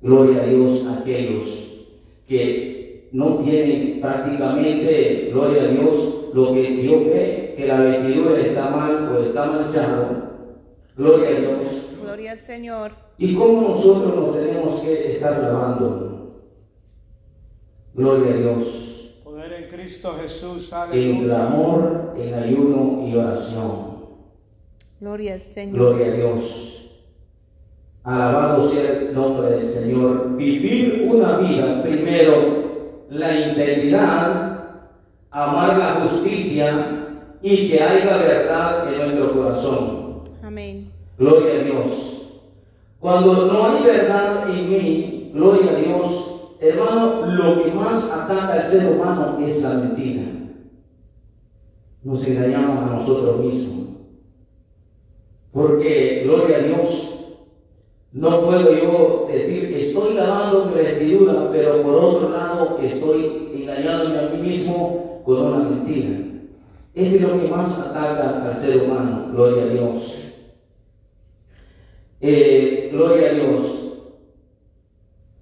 gloria 0.00 0.42
a 0.42 0.46
Dios, 0.46 0.86
a 0.86 0.98
aquellos 0.98 1.86
que 2.28 3.08
no 3.12 3.36
tienen 3.36 4.00
prácticamente, 4.00 5.30
gloria 5.32 5.62
a 5.62 5.68
Dios, 5.68 6.30
lo 6.34 6.52
que 6.52 6.62
Dios 6.62 7.04
ve, 7.06 7.54
que 7.56 7.66
la 7.66 7.80
vestidura 7.80 8.40
está 8.40 8.70
mal 8.70 9.08
o 9.08 9.22
está 9.22 9.46
manchada. 9.46 10.32
Gloria 10.96 11.28
a 11.28 11.40
Dios. 11.40 11.88
Gloria 12.02 12.32
al 12.32 12.38
Señor. 12.40 12.92
¿Y 13.18 13.34
cómo 13.34 13.68
nosotros 13.68 14.14
nos 14.14 14.32
tenemos 14.36 14.80
que 14.80 15.12
estar 15.12 15.40
lavando? 15.40 16.42
Gloria 17.94 18.34
a 18.34 18.36
Dios. 18.36 19.12
Poder 19.24 19.52
en 19.52 19.70
Cristo 19.70 20.14
Jesús. 20.20 20.70
En 20.70 20.78
Aleluya. 20.78 21.24
clamor, 21.24 22.14
en 22.18 22.34
ayuno 22.34 23.06
y 23.06 23.16
oración. 23.16 23.85
Gloria 25.00 25.34
al 25.34 25.40
Señor. 25.40 25.74
Gloria 25.76 26.06
a 26.06 26.10
Dios. 26.16 26.72
Alabado 28.02 28.68
sea 28.68 28.98
el 29.00 29.14
nombre 29.14 29.50
del 29.50 29.68
Señor. 29.68 30.36
Vivir 30.36 31.08
una 31.10 31.38
vida, 31.38 31.82
primero, 31.82 33.04
la 33.10 33.48
integridad, 33.48 34.60
amar 35.30 35.78
la 35.78 35.92
justicia 35.94 37.18
y 37.42 37.68
que 37.68 37.82
haya 37.82 38.16
verdad 38.16 38.92
en 38.92 39.18
nuestro 39.18 39.32
corazón. 39.34 40.20
Amén. 40.42 40.90
Gloria 41.18 41.60
a 41.60 41.64
Dios. 41.64 42.16
Cuando 42.98 43.46
no 43.46 43.66
hay 43.66 43.84
verdad 43.84 44.50
en 44.50 44.70
mí, 44.70 45.30
gloria 45.34 45.72
a 45.72 45.76
Dios, 45.76 46.56
hermano, 46.58 47.26
lo 47.26 47.62
que 47.62 47.70
más 47.70 48.10
ataca 48.10 48.54
al 48.54 48.64
ser 48.64 48.92
humano 48.92 49.38
es 49.46 49.62
la 49.62 49.74
mentira. 49.74 50.22
Nos 52.02 52.26
engañamos 52.26 52.78
a 52.78 52.94
nosotros 52.94 53.44
mismos. 53.44 53.86
Porque, 55.56 56.24
gloria 56.26 56.58
a 56.58 56.60
Dios, 56.60 57.14
no 58.12 58.44
puedo 58.44 58.74
yo 58.74 59.26
decir 59.32 59.70
que 59.70 59.88
estoy 59.88 60.12
lavando 60.12 60.66
mi 60.66 60.74
vestidura, 60.74 61.48
pero 61.50 61.82
por 61.82 61.94
otro 61.94 62.28
lado 62.28 62.78
estoy 62.82 63.52
engañándome 63.54 64.18
a 64.18 64.28
mí 64.28 64.50
mismo 64.50 65.22
con 65.24 65.40
una 65.40 65.58
mentira. 65.60 66.10
Ese 66.94 67.16
es 67.16 67.22
lo 67.22 67.40
que 67.40 67.48
más 67.48 67.88
ataca 67.88 68.50
al 68.50 68.56
ser 68.58 68.82
humano, 68.82 69.30
gloria 69.32 69.62
a 69.62 69.66
Dios. 69.68 70.14
Eh, 72.20 72.90
gloria 72.92 73.30
a 73.30 73.32
Dios. 73.32 73.62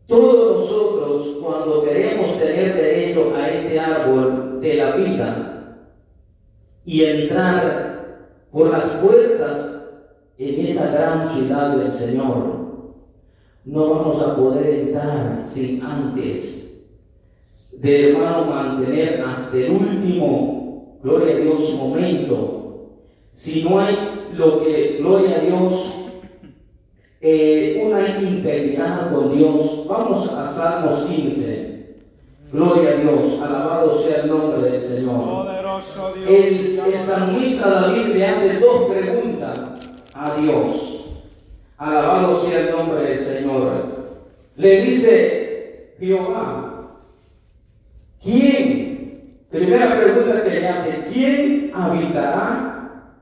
Todos 0.07 0.61
nosotros, 0.61 1.39
cuando 1.43 1.83
queremos 1.83 2.39
tener 2.39 2.73
derecho 2.77 3.35
a 3.37 3.51
este 3.51 3.81
árbol 3.81 4.61
de 4.61 4.75
la 4.75 4.93
vida 4.93 5.81
y 6.85 7.03
entrar 7.03 8.29
por 8.53 8.71
las 8.71 8.85
puertas 8.93 9.81
en 10.39 10.67
esa 10.67 10.91
gran 10.91 11.29
ciudad 11.29 11.77
del 11.77 11.93
Señor, 11.93 12.65
no 13.65 13.91
vamos 13.91 14.23
a 14.23 14.37
poder 14.37 14.81
entrar 14.81 15.43
sin 15.47 15.83
antes 15.83 16.65
de 17.73 18.11
hermano 18.11 18.47
mantener 18.47 19.23
hasta 19.23 19.57
el 19.57 19.73
último, 19.73 20.99
gloria 21.03 21.37
a 21.37 21.39
Dios, 21.39 21.75
momento. 21.75 22.91
Si 23.33 23.63
no 23.65 23.81
hay 23.81 23.97
lo 24.35 24.63
que, 24.63 24.99
gloria 25.01 25.37
a 25.37 25.41
Dios, 25.41 25.95
eh, 27.21 27.83
una 27.85 28.21
integridad 28.21 29.13
con 29.13 29.37
Dios. 29.37 29.87
Vamos 29.89 30.33
a 30.33 30.53
Salmos 30.53 31.07
15. 31.07 31.97
Gloria 32.53 32.91
a 32.91 32.95
Dios, 32.97 33.41
alabado 33.41 33.99
sea 33.99 34.23
el 34.23 34.29
nombre 34.29 34.71
del 34.71 34.81
Señor. 34.81 35.47
El, 36.29 36.79
el 36.79 37.01
salmista 37.01 37.69
David 37.69 38.15
le 38.15 38.27
hace 38.27 38.61
dos 38.61 38.85
preguntas 38.85 39.94
a 40.15 40.37
Dios. 40.37 41.07
Alabado 41.77 42.41
sea 42.41 42.61
el 42.61 42.71
nombre 42.71 43.03
del 43.03 43.25
Señor. 43.25 43.95
Le 44.57 44.85
dice 44.85 45.95
Jehová, 45.99 47.01
¿quién? 48.23 49.39
Primera 49.51 49.97
pregunta 50.01 50.45
que 50.45 50.51
le 50.51 50.69
hace, 50.69 51.09
¿quién 51.13 51.73
habitará 51.75 53.13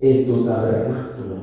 en 0.00 0.26
tu 0.26 0.44
tabernáculo? 0.44 1.36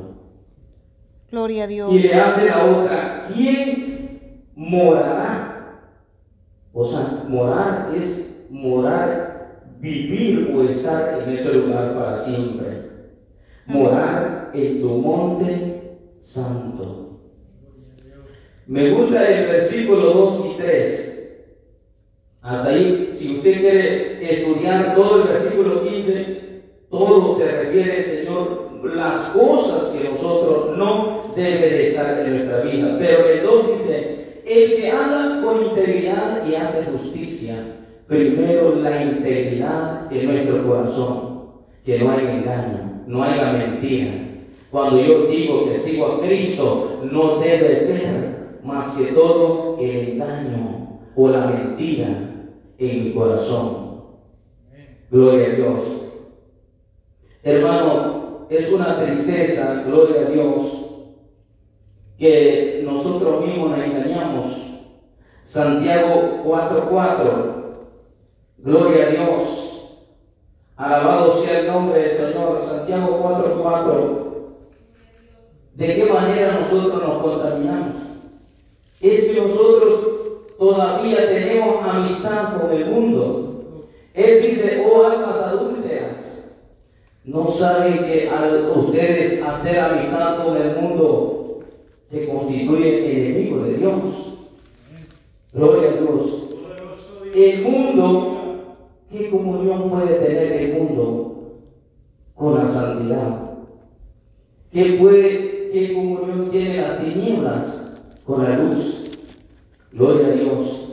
Gloria 1.31 1.63
a 1.63 1.67
Dios. 1.67 1.91
Y 1.91 2.00
le 2.00 2.13
hace 2.13 2.50
la 2.50 2.65
otra, 2.65 3.27
¿quién 3.33 4.43
morará? 4.55 5.79
O 6.74 6.88
sea, 6.88 7.24
morar 7.27 7.91
es 7.95 8.48
morar, 8.50 9.62
vivir 9.79 10.53
o 10.55 10.63
estar 10.63 11.22
en 11.22 11.33
ese 11.33 11.53
lugar 11.57 11.93
para 11.95 12.17
siempre. 12.17 12.82
Morar 13.65 14.51
en 14.53 14.82
tu 14.82 14.89
monte 14.89 15.98
santo. 16.22 17.20
Me 18.67 18.91
gusta 18.91 19.27
el 19.27 19.48
versículo 19.48 20.13
2 20.13 20.46
y 20.46 20.58
3. 20.62 21.10
Hasta 22.41 22.70
ahí, 22.70 23.12
si 23.13 23.38
usted 23.38 23.60
quiere 23.60 24.32
estudiar 24.32 24.96
todo 24.96 25.24
el 25.24 25.29
versículo 25.29 25.84
15, 25.84 26.62
todo 26.89 27.38
se 27.38 27.51
refiere, 27.51 28.03
Señor, 28.03 28.82
las 28.96 29.29
cosas 29.29 29.96
que 29.96 30.10
nosotros 30.10 30.77
no 30.77 31.34
debe 31.36 31.70
de 31.70 31.89
estar 31.89 32.20
en 32.20 32.36
nuestra 32.36 32.62
vida. 32.62 32.98
Pero 33.00 33.29
el 33.29 33.43
2 33.43 33.79
dice, 33.79 34.41
el 34.46 34.75
que 34.75 34.91
habla 34.91 35.41
con 35.43 35.65
integridad 35.67 36.46
y 36.48 36.55
hace 36.55 36.91
justicia, 36.91 37.55
primero 38.08 38.75
la 38.75 39.03
integridad 39.03 40.12
en 40.12 40.25
nuestro 40.25 40.67
corazón, 40.67 41.43
que 41.86 42.00
no 42.00 42.12
haya 42.12 42.34
engaño, 42.34 42.92
no 43.07 43.24
haya 43.24 43.53
mentira. 43.53 44.12
Cuando 44.72 45.00
yo 45.00 45.27
digo 45.27 45.69
que 45.69 45.79
sigo 45.79 46.05
a 46.07 46.22
Cristo, 46.22 47.01
no 47.12 47.38
debe 47.39 47.86
ver 47.86 48.60
más 48.63 48.98
que 48.98 49.05
todo 49.13 49.77
el 49.79 50.10
engaño 50.10 51.00
o 51.15 51.29
la 51.29 51.48
mentira 51.48 52.07
en 52.77 53.03
mi 53.03 53.13
corazón. 53.13 53.83
Gloria 55.12 55.48
a 55.48 55.55
Dios. 55.55 55.79
Hermano, 57.43 58.48
es 58.50 58.72
una 58.72 59.03
tristeza, 59.03 59.83
gloria 59.86 60.22
a 60.22 60.31
Dios, 60.31 60.86
que 62.17 62.81
nosotros 62.86 63.45
mismos 63.45 63.72
nos 63.72 63.79
engañamos. 63.86 64.79
Santiago 65.43 66.41
4:4. 66.43 67.53
Gloria 68.57 69.05
a 69.05 69.10
Dios. 69.10 69.62
Alabado 70.75 71.35
sea 71.37 71.59
el 71.59 71.67
nombre 71.67 72.01
del 72.01 72.17
Señor. 72.17 72.61
Santiago 72.67 73.19
4:4. 73.21 74.23
¿De 75.75 75.95
qué 75.95 76.05
manera 76.05 76.59
nosotros 76.59 77.01
nos 77.01 77.21
contaminamos? 77.21 77.95
Es 78.99 79.27
que 79.29 79.41
nosotros 79.41 80.07
todavía 80.57 81.29
tenemos 81.29 81.83
amistad 81.83 82.59
con 82.59 82.71
el 82.71 82.85
mundo. 82.85 83.87
Él 84.13 84.43
dice, 84.43 84.85
oh 84.87 85.07
almas 85.07 85.37
adúlteras, 85.37 86.51
no 87.23 87.51
saben 87.51 88.05
que 88.05 88.29
al 88.29 88.71
ustedes 88.75 89.41
hacer 89.41 89.79
amistad 89.79 90.45
con 90.45 90.55
el 90.55 90.75
mundo 90.75 91.59
se 92.09 92.27
constituye 92.27 93.29
enemigo 93.29 93.63
de 93.63 93.73
Dios. 93.73 93.93
Gloria 95.51 95.89
a 95.89 95.93
Dios. 95.93 96.43
El 97.33 97.61
mundo, 97.63 98.32
¿qué 99.13 99.29
comunión 99.29 99.89
puede 99.91 100.15
tener 100.15 100.51
el 100.53 100.74
mundo 100.74 101.60
con 102.36 102.55
la 102.55 102.67
santidad? 102.67 103.51
¿Qué, 104.72 104.98
puede, 105.00 105.93
comunión 105.93 106.50
tiene 106.50 106.82
las 106.82 107.00
tinieblas 107.00 107.93
con 108.25 108.43
la 108.43 108.58
luz? 108.58 109.05
Gloria 109.91 110.27
a 110.27 110.32
Dios. 110.32 110.89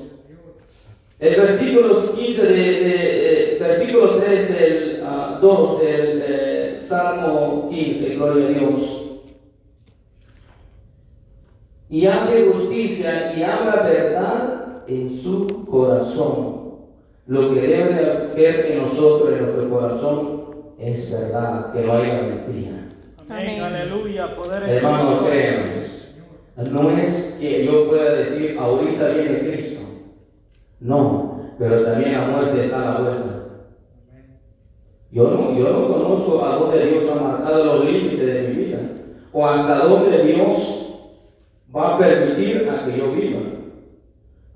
El 1.18 1.40
versículo 1.40 1.96
15 2.14 2.42
de, 2.46 2.56
de- 2.56 3.56
versículo 3.58 4.16
3 4.16 4.48
del 4.48 5.02
ah, 5.04 5.38
2 5.40 5.80
del 5.80 6.22
eh, 6.26 6.78
Salmo 6.82 7.68
15, 7.70 8.16
gloria 8.16 8.46
a 8.46 8.50
Dios. 8.50 9.04
Y 11.88 12.06
hace 12.06 12.46
justicia 12.46 13.34
y 13.36 13.42
habla 13.42 13.82
verdad 13.82 14.82
en 14.86 15.18
su 15.18 15.66
corazón. 15.66 16.59
Lo 17.30 17.54
que 17.54 17.60
debe 17.60 17.94
de 17.94 18.10
haber 18.10 18.72
en 18.72 18.82
nosotros, 18.82 19.32
en 19.32 19.42
nuestro 19.42 19.70
corazón, 19.70 20.40
es 20.80 21.12
verdad, 21.12 21.72
que 21.72 21.82
no 21.84 21.92
haya 21.92 22.22
mentira. 22.22 22.88
Amén. 23.28 23.62
Aleluya. 23.62 24.34
Poder 24.34 24.64
en 24.64 24.70
Hermano, 24.70 24.98
Cristo 25.06 25.26
créanme, 25.26 26.72
no 26.72 26.90
es 26.90 27.36
que 27.38 27.64
yo 27.64 27.88
pueda 27.88 28.14
decir, 28.14 28.58
ahorita 28.58 29.10
viene 29.10 29.38
Cristo. 29.48 29.80
No, 30.80 31.52
pero 31.56 31.84
también 31.84 32.14
la 32.14 32.26
muerte 32.26 32.64
está 32.64 32.80
a 32.80 32.94
la 32.94 33.00
vuelta. 33.00 33.44
Yo 35.12 35.30
no, 35.30 35.56
yo 35.56 35.72
no 35.72 35.86
conozco 35.86 36.44
a 36.44 36.56
dónde 36.56 36.84
Dios 36.84 37.04
ha 37.12 37.22
marcado 37.22 37.76
los 37.76 37.84
límites 37.84 38.26
de 38.26 38.48
mi 38.48 38.64
vida, 38.64 38.78
o 39.32 39.46
hasta 39.46 39.84
dónde 39.84 40.24
Dios 40.24 40.98
va 41.72 41.94
a 41.94 41.98
permitir 42.00 42.68
a 42.68 42.84
que 42.84 42.98
yo 42.98 43.12
viva. 43.12 43.40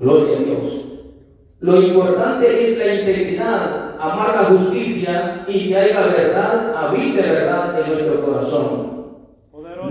Gloria 0.00 0.38
a 0.38 0.42
Dios. 0.42 0.93
Lo 1.64 1.80
importante 1.80 2.62
es 2.62 2.78
la 2.84 2.94
integridad, 2.94 3.96
amar 3.98 4.34
la 4.34 4.44
justicia 4.44 5.46
y 5.48 5.68
que 5.68 5.74
haya 5.74 6.08
verdad, 6.08 6.76
habite 6.76 7.22
verdad 7.22 7.80
en 7.80 7.90
nuestro 7.94 8.22
corazón. 8.22 8.92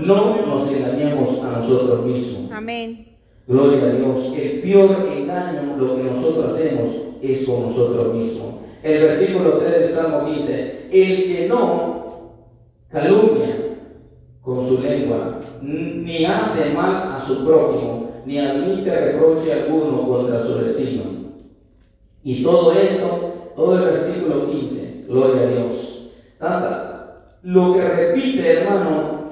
No 0.02 0.46
nos 0.46 0.70
engañemos 0.70 1.42
a 1.42 1.58
nosotros 1.58 2.06
mismos. 2.06 2.52
Amén. 2.52 3.16
Gloria 3.48 3.86
a 3.86 3.92
Dios. 3.92 4.32
El 4.36 4.60
peor 4.60 5.08
engaño, 5.16 5.76
lo 5.76 5.96
que 5.96 6.04
nosotros 6.04 6.54
hacemos, 6.54 6.90
es 7.20 7.44
con 7.44 7.62
nosotros 7.62 8.14
mismos. 8.14 8.54
El 8.80 9.02
versículo 9.02 9.58
3 9.58 9.72
del 9.72 9.90
Salmo 9.90 10.30
dice, 10.30 10.86
el 10.92 11.24
que 11.24 11.48
no 11.48 12.34
calumnia 12.88 13.78
con 14.42 14.68
su 14.68 14.80
lengua, 14.80 15.40
ni 15.60 16.24
hace 16.24 16.72
mal 16.72 17.16
a 17.16 17.24
su 17.26 17.44
prójimo, 17.44 18.10
ni 18.24 18.38
admite 18.38 18.94
reproche 18.94 19.52
alguno 19.52 20.06
contra 20.06 20.40
su 20.40 20.60
vecino. 20.60 21.13
Y 22.24 22.42
todo 22.42 22.72
esto, 22.72 23.52
todo 23.54 23.76
el 23.76 23.92
versículo 23.92 24.50
15, 24.50 25.04
gloria 25.06 25.42
a 25.42 25.46
Dios. 25.46 26.10
Tanta, 26.38 27.28
lo 27.42 27.74
que 27.74 27.82
repite, 27.82 28.50
hermano, 28.50 29.24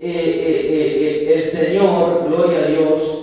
eh, 0.00 0.10
eh, 0.10 1.30
eh, 1.30 1.34
el 1.34 1.44
Señor, 1.44 2.24
gloria 2.26 2.58
a 2.58 2.66
Dios, 2.66 3.16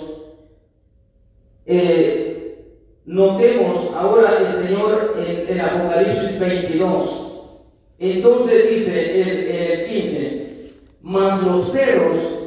notemos 3.04 3.92
ahora 3.94 4.38
el 4.38 4.54
Señor 4.54 5.14
en, 5.18 5.54
en, 5.54 5.60
Apocalipsis 5.60 6.40
22. 6.40 7.32
Entonces 7.98 8.70
dice 8.70 9.20
en 9.20 9.80
el 9.80 9.86
15, 9.88 10.72
mas 11.02 11.46
los 11.46 11.68
perros 11.70 12.38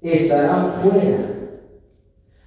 estarán 0.00 0.74
fuera. 0.80 1.36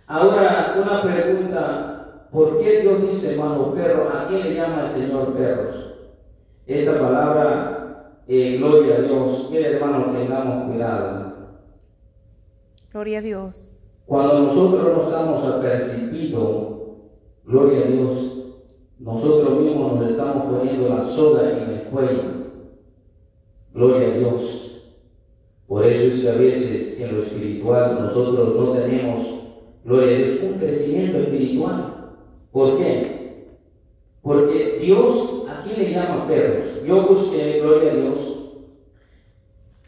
Ahora 0.07 0.75
una 0.81 1.01
pregunta, 1.03 1.98
¿por 2.31 2.59
qué 2.59 2.81
Dios 2.81 3.01
dice 3.01 3.33
hermano 3.33 3.73
perro? 3.73 4.09
¿A 4.09 4.27
quién 4.27 4.43
le 4.43 4.55
llama 4.55 4.85
el 4.85 4.91
Señor 4.91 5.33
perros? 5.33 5.93
Esta 6.65 6.99
palabra, 6.99 8.21
eh, 8.27 8.57
gloria 8.57 8.97
a 8.97 9.01
Dios, 9.01 9.47
quiere 9.49 9.75
hermano, 9.75 10.11
tengamos 10.11 10.69
cuidado. 10.69 11.33
Gloria 12.91 13.19
a 13.19 13.21
Dios. 13.21 13.87
Cuando 14.05 14.39
nosotros 14.39 14.97
nos 14.97 15.05
estamos 15.07 15.45
apercibidos, 15.45 16.67
gloria 17.45 17.85
a 17.85 17.87
Dios, 17.89 18.39
nosotros 18.99 19.61
mismos 19.61 19.99
nos 19.99 20.09
estamos 20.11 20.53
poniendo 20.53 20.89
la 20.89 21.03
soga 21.03 21.49
en 21.49 21.69
el 21.69 21.81
cuello. 21.83 22.23
Gloria 23.73 24.07
a 24.07 24.17
Dios. 24.17 24.69
Por 25.67 25.85
eso 25.85 26.15
es 26.15 26.21
que 26.23 26.29
a 26.29 26.33
veces 26.33 26.99
en 26.99 27.15
lo 27.15 27.23
espiritual 27.23 27.99
nosotros 28.01 28.55
no 28.55 28.73
tenemos, 28.73 29.27
gloria 29.85 30.15
a 30.15 30.19
Dios, 30.19 30.39
un 30.41 30.59
crecimiento 30.59 31.19
espiritual. 31.19 31.88
¿Por 32.51 32.77
qué? 32.77 33.19
Porque 34.21 34.79
Dios, 34.81 35.45
¿a 35.49 35.63
quién 35.63 35.83
le 35.83 35.91
llama 35.91 36.27
perros? 36.27 36.83
Yo 36.85 37.01
busqué, 37.07 37.59
gloria 37.61 37.91
a 37.91 37.95
Dios. 37.95 38.39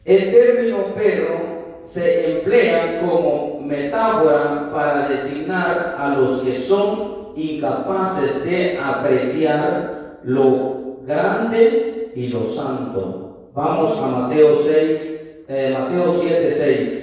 El 0.05 0.31
término 0.31 0.95
perro 0.95 1.81
se 1.83 2.39
emplea 2.39 3.01
como 3.01 3.61
metáfora 3.61 4.69
para 4.73 5.09
designar 5.09 5.95
a 5.97 6.15
los 6.15 6.41
que 6.41 6.59
son 6.59 7.29
incapaces 7.35 8.43
de 8.43 8.77
apreciar 8.77 10.19
lo 10.23 10.97
grande 11.05 12.11
y 12.15 12.27
lo 12.27 12.45
santo. 12.47 13.49
Vamos 13.53 13.99
a 13.99 14.07
Mateo 14.07 14.57
6, 14.63 15.43
eh, 15.47 15.77
Mateo 15.77 16.13
7, 16.13 16.51
6. 16.51 17.01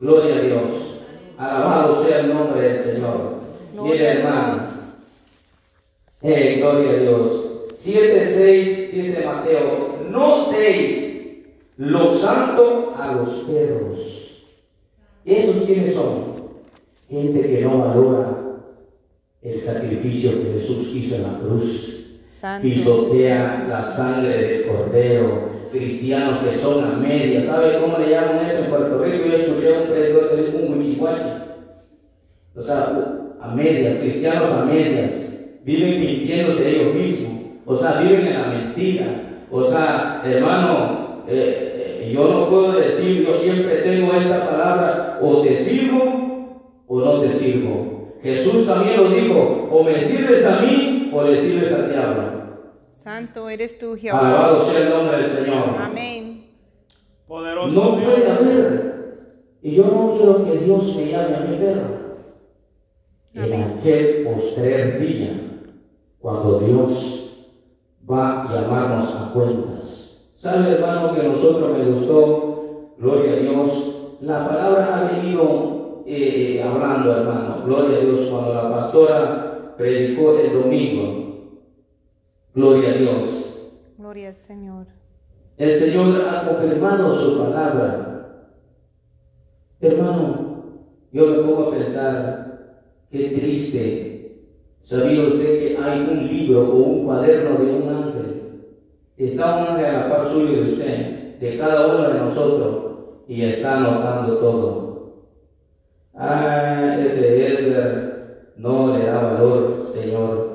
Gloria 0.00 0.36
a 0.36 0.40
Dios. 0.40 0.70
Alabado 1.38 2.04
sea 2.04 2.20
el 2.20 2.34
nombre 2.34 2.60
del 2.60 2.78
Señor. 2.78 3.40
Mire, 3.74 4.04
hermanos. 4.04 4.69
Eh, 6.22 6.56
gloria 6.58 6.90
a 6.90 6.94
Dios. 6.96 7.50
7, 7.76 8.26
6 8.26 8.92
dice 8.92 9.24
Mateo, 9.24 9.96
no 10.10 10.50
deis 10.52 11.44
lo 11.76 12.14
santo 12.14 12.94
a 12.98 13.12
los 13.12 13.30
perros. 13.40 14.44
¿Esos 15.24 15.64
quiénes 15.64 15.94
son? 15.94 16.30
Gente 17.08 17.40
que 17.40 17.62
no 17.62 17.78
valora 17.78 18.38
el 19.42 19.62
sacrificio 19.62 20.32
que 20.32 20.60
Jesús 20.60 20.88
hizo 20.94 21.16
en 21.16 21.22
la 21.22 21.38
cruz. 21.38 22.20
Pisotea 22.62 23.66
la 23.68 23.82
sangre 23.82 24.36
del 24.36 24.66
cordero 24.66 25.50
cristianos 25.70 26.40
que 26.44 26.58
son 26.58 26.84
a 26.84 26.96
medias. 26.96 27.44
¿Sabe 27.44 27.80
cómo 27.80 27.98
le 27.98 28.10
llaman 28.10 28.46
eso 28.46 28.64
en 28.64 28.70
Puerto 28.70 29.02
Rico? 29.02 29.26
Yo 29.26 29.36
escuché 29.36 29.72
un 29.72 29.88
predicador 29.88 30.30
que 30.30 30.42
dijo 30.42 30.58
un 30.58 30.78
muchihuachi. 30.78 31.30
O 32.56 32.62
sea, 32.62 33.36
a 33.40 33.54
medias, 33.54 34.00
cristianos 34.00 34.52
a 34.52 34.64
medias. 34.64 35.12
Viven 35.64 36.00
mintiéndose 36.00 36.70
ellos 36.70 36.94
mismos. 36.94 37.32
O 37.66 37.76
sea, 37.76 38.00
viven 38.00 38.26
en 38.26 38.32
la 38.34 38.46
mentira. 38.48 39.06
O 39.50 39.66
sea, 39.66 40.22
hermano, 40.24 41.24
eh, 41.28 42.02
eh, 42.06 42.12
yo 42.12 42.28
no 42.28 42.48
puedo 42.48 42.72
decir, 42.72 43.26
yo 43.26 43.34
siempre 43.34 43.76
tengo 43.82 44.12
esa 44.14 44.48
palabra, 44.50 45.18
o 45.22 45.42
te 45.42 45.56
sirvo 45.56 46.82
o 46.86 47.00
no 47.00 47.20
te 47.20 47.32
sirvo. 47.32 48.14
Jesús 48.22 48.66
también 48.66 49.02
lo 49.02 49.10
dijo, 49.10 49.68
o 49.70 49.82
me 49.84 50.02
sirves 50.02 50.46
a 50.46 50.60
mí 50.60 51.10
o 51.12 51.22
le 51.24 51.40
sirves 51.40 51.72
al 51.72 51.90
diablo. 51.90 52.22
Santo 52.90 53.48
eres 53.48 53.78
tú, 53.78 53.96
Jehová. 53.96 54.20
Alabado 54.20 54.66
sea 54.66 54.82
el 54.84 54.90
nombre 54.90 55.16
del 55.18 55.30
Señor. 55.30 55.64
Amén. 55.78 56.44
Poderoso 57.26 57.74
No 57.74 57.96
Dios. 57.98 58.12
puede 58.12 58.30
haber. 58.30 58.90
Y 59.62 59.74
yo 59.76 59.84
no 59.84 60.16
quiero 60.16 60.44
que 60.44 60.64
Dios 60.64 60.96
me 60.96 61.10
llame 61.10 61.36
a 61.36 61.40
mi 61.40 61.56
perro. 61.56 62.00
En 63.34 63.62
aquel 63.62 64.24
postrer 64.24 65.00
día, 65.00 65.49
cuando 66.20 66.60
Dios 66.60 67.48
va 68.08 68.42
a 68.42 68.52
llamarnos 68.54 69.14
a 69.16 69.32
cuentas. 69.32 70.32
¿Sabe, 70.36 70.72
hermano, 70.72 71.14
que 71.14 71.20
a 71.20 71.28
nosotros 71.28 71.76
me 71.76 71.84
gustó? 71.84 72.94
Gloria 72.98 73.32
a 73.32 73.36
Dios. 73.36 74.16
La 74.20 74.48
palabra 74.48 74.98
ha 74.98 75.12
venido 75.12 76.02
eh, 76.06 76.62
hablando, 76.62 77.16
hermano. 77.16 77.62
Gloria 77.64 77.98
a 77.98 78.00
Dios. 78.00 78.28
Cuando 78.28 78.54
la 78.54 78.70
pastora 78.70 79.74
predicó 79.76 80.38
el 80.38 80.52
domingo. 80.52 81.20
Gloria 82.54 82.90
a 82.90 82.94
Dios. 82.94 83.56
Gloria 83.96 84.28
al 84.28 84.36
Señor. 84.36 84.86
El 85.56 85.74
Señor 85.78 86.28
ha 86.28 86.48
confirmado 86.48 87.14
su 87.14 87.38
palabra. 87.38 88.10
Hermano, 89.80 90.64
yo 91.12 91.26
me 91.26 91.42
pongo 91.42 91.68
a 91.68 91.70
pensar, 91.70 92.76
qué 93.10 93.30
triste. 93.30 94.09
¿Sabía 94.84 95.22
usted 95.22 95.58
que 95.58 95.78
hay 95.80 96.00
un 96.00 96.26
libro 96.26 96.68
o 96.68 96.76
un 96.76 97.04
cuaderno 97.04 97.58
de 97.58 97.72
un 97.72 97.88
ángel? 97.88 98.52
Está 99.16 99.56
un 99.56 99.66
ángel 99.68 99.84
a 99.84 99.92
la 99.92 100.08
par 100.10 100.28
suyo 100.28 100.64
de 100.64 100.72
usted, 100.72 101.38
de 101.38 101.58
cada 101.58 101.86
uno 101.86 102.08
de 102.08 102.18
nosotros, 102.18 102.76
y 103.28 103.42
está 103.42 103.78
anotando 103.78 104.38
todo. 104.38 104.90
Ah, 106.14 106.98
ese 107.06 107.46
Edgar 107.46 108.10
no 108.56 108.98
le 108.98 109.06
da 109.06 109.22
valor, 109.22 109.86
Señor. 109.94 110.50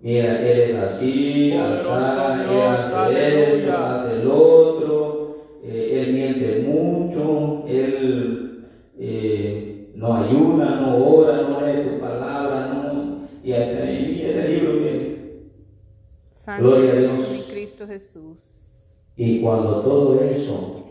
Mira, 0.00 0.40
él 0.40 0.60
es 0.60 0.78
así, 0.78 1.52
asá, 1.52 2.44
él 2.44 2.60
hace 2.60 3.56
esto, 3.56 3.72
hace 3.72 4.20
el 4.20 4.28
otro, 4.28 5.36
eh, 5.64 6.02
él 6.02 6.12
miente 6.12 6.66
mucho, 6.68 7.64
él 7.66 8.66
eh, 8.98 9.92
no 9.94 10.14
ayuna, 10.14 10.80
no 10.82 11.06
ora, 11.06 11.42
no 11.48 11.66
lee 11.66 11.88
tu 11.88 12.00
palabra, 12.00 12.70
no, 12.74 12.83
y, 13.44 13.52
hasta, 13.52 13.90
y 13.90 14.22
ese 14.22 14.48
libro. 14.48 14.74
Santo 16.34 16.62
Gloria 16.64 16.92
a 16.92 16.96
Dios. 16.96 17.30
mi 17.30 17.40
Cristo 17.42 17.86
Jesús. 17.86 18.38
Y 19.16 19.40
cuando 19.40 19.80
todo 19.82 20.20
eso 20.20 20.84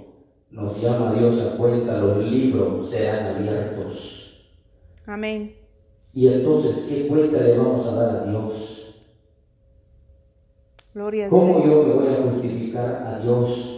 nos 0.49 0.81
llama 0.81 1.13
Dios 1.13 1.41
a 1.41 1.57
cuenta, 1.57 1.97
los 1.99 2.17
libros 2.23 2.89
serán 2.89 3.35
abiertos. 3.35 4.49
Amén. 5.05 5.55
Y 6.13 6.27
entonces, 6.27 6.85
¿qué 6.87 7.07
cuenta 7.07 7.41
le 7.41 7.57
vamos 7.57 7.85
a 7.87 7.95
dar 7.95 8.15
a 8.15 8.29
Dios? 8.29 8.95
Gloria 10.93 11.25
al 11.25 11.29
¿Cómo 11.31 11.61
Señor. 11.61 11.69
yo 11.69 11.83
me 11.87 11.93
voy 11.95 12.13
a 12.13 12.31
justificar 12.31 13.03
a 13.07 13.19
Dios? 13.19 13.69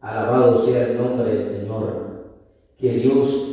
Alabado 0.00 0.64
sea 0.64 0.88
el 0.88 0.98
nombre 0.98 1.34
del 1.34 1.46
Señor. 1.46 2.32
Que 2.78 2.94
Dios 2.94 3.48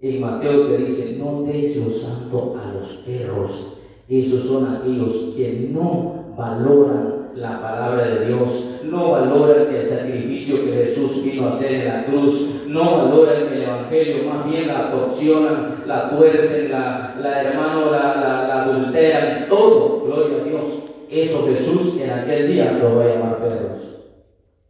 en 0.00 0.20
Mateo 0.20 0.68
te 0.68 0.78
dice, 0.78 1.16
no 1.18 1.42
deis 1.42 1.76
lo 1.76 1.96
santo 1.96 2.56
a 2.58 2.72
los 2.72 2.88
perros. 2.98 3.73
Esos 4.08 4.44
son 4.44 4.76
aquellos 4.76 5.34
que 5.36 5.70
no 5.72 6.34
valoran 6.36 7.30
la 7.34 7.60
palabra 7.60 8.06
de 8.06 8.26
Dios, 8.26 8.80
no 8.84 9.12
valoran 9.12 9.74
el 9.74 9.86
sacrificio 9.86 10.64
que 10.64 10.72
Jesús 10.72 11.24
vino 11.24 11.46
a 11.46 11.54
hacer 11.54 11.72
en 11.72 11.88
la 11.88 12.04
cruz, 12.04 12.66
no 12.68 12.98
valoran 12.98 13.52
el 13.52 13.62
Evangelio, 13.62 14.30
más 14.30 14.48
bien 14.48 14.68
la 14.68 14.90
torsionan, 14.90 15.82
la 15.86 16.10
tuercen, 16.10 16.70
la, 16.70 17.16
la 17.20 17.42
hermano, 17.42 17.90
la, 17.90 18.16
la, 18.16 18.48
la 18.48 18.62
adulteran, 18.64 19.48
todo, 19.48 20.04
gloria 20.04 20.42
a 20.42 20.44
Dios. 20.44 20.64
Eso 21.10 21.46
Jesús 21.46 22.00
en 22.00 22.10
aquel 22.10 22.52
día 22.52 22.72
lo 22.72 22.96
va 22.96 23.04
a 23.04 23.08
llamar 23.08 23.38
perros. 23.38 23.82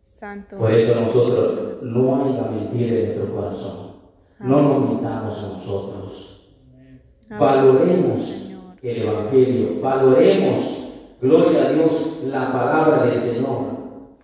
Santo. 0.03 0.57
Por 0.59 0.73
eso 0.73 1.01
nosotros 1.01 1.83
no 1.83 2.25
hay 2.25 2.33
que 2.33 2.51
mentir 2.51 2.93
en 2.95 3.05
nuestro 3.05 3.35
corazón. 3.35 3.95
No 4.41 4.63
nos 4.63 4.91
mintamos 4.91 5.39
a 5.39 5.49
nosotros. 5.49 6.51
Amén, 6.73 7.01
Valoremos. 7.41 8.54
El 8.91 9.03
Evangelio. 9.03 9.81
Valoremos, 9.81 10.93
gloria 11.21 11.65
a 11.65 11.73
Dios, 11.73 12.19
la 12.27 12.53
palabra 12.53 13.07
del 13.07 13.21
Señor. 13.21 13.75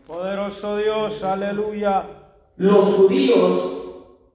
Poderoso 0.06 0.76
Dios, 0.76 1.24
aleluya. 1.24 2.04
Los 2.56 2.94
judíos 2.94 3.76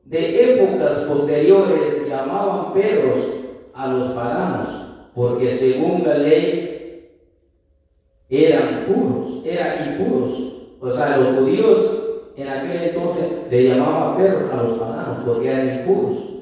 de 0.03 0.53
épocas 0.53 1.03
posteriores 1.03 2.09
llamaban 2.09 2.73
perros 2.73 3.25
a 3.73 3.87
los 3.87 4.13
paganos, 4.13 4.67
porque 5.13 5.55
según 5.55 6.03
la 6.03 6.17
ley 6.17 7.11
eran 8.29 8.85
puros, 8.87 9.45
eran 9.45 9.93
impuros. 9.93 10.53
O 10.79 10.91
sea, 10.91 11.17
los 11.17 11.37
judíos 11.37 12.01
en 12.35 12.47
aquel 12.47 12.83
entonces 12.83 13.25
le 13.49 13.63
llamaban 13.63 14.17
perros 14.17 14.51
a 14.51 14.63
los 14.63 14.79
paganos, 14.79 15.23
porque 15.23 15.47
eran 15.47 15.79
impuros. 15.79 16.34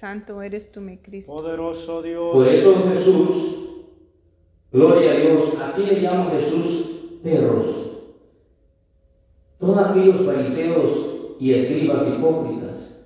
Santo 0.00 0.40
eres 0.40 0.72
tú, 0.72 0.80
mi 0.80 0.96
Cristo. 0.96 1.30
Poderoso 1.30 2.00
Dios. 2.00 2.32
Por 2.32 2.48
eso 2.48 2.74
Jesús, 2.90 3.56
gloria 4.72 5.10
a 5.10 5.14
Dios, 5.14 5.54
aquí 5.60 5.82
le 5.82 6.00
llama 6.00 6.30
Jesús 6.30 6.86
perros. 7.22 7.66
Todos 9.58 9.76
aquellos 9.76 10.24
fariseos 10.24 11.36
y 11.38 11.52
escribas 11.52 12.08
hipócritas. 12.08 12.98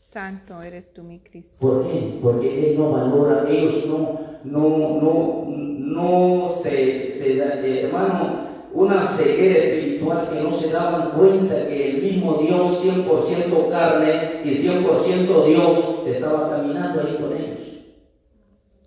Santo 0.00 0.62
eres 0.62 0.94
tú, 0.94 1.02
mi 1.02 1.20
Cristo. 1.20 1.58
¿Por 1.60 1.86
qué? 1.86 2.18
Porque 2.22 2.70
él 2.70 2.78
no 2.78 2.92
valora, 2.92 3.46
ellos 3.46 3.84
no, 3.84 4.20
no, 4.44 4.98
no, 4.98 5.44
no 5.46 6.54
se, 6.54 7.10
se 7.10 7.36
da, 7.36 7.60
eh, 7.60 7.82
hermano, 7.82 8.49
una 8.72 9.06
ceguera 9.06 9.64
espiritual 9.64 10.30
que 10.30 10.40
no 10.40 10.52
se 10.52 10.70
daban 10.70 11.10
cuenta 11.10 11.66
que 11.66 11.90
el 11.90 12.02
mismo 12.02 12.34
Dios, 12.34 12.84
100% 12.84 13.68
carne 13.70 14.42
y 14.44 14.54
100% 14.54 15.46
Dios, 15.46 16.06
estaba 16.06 16.50
caminando 16.50 17.00
ahí 17.00 17.18
con 17.20 17.32
ellos. 17.32 17.58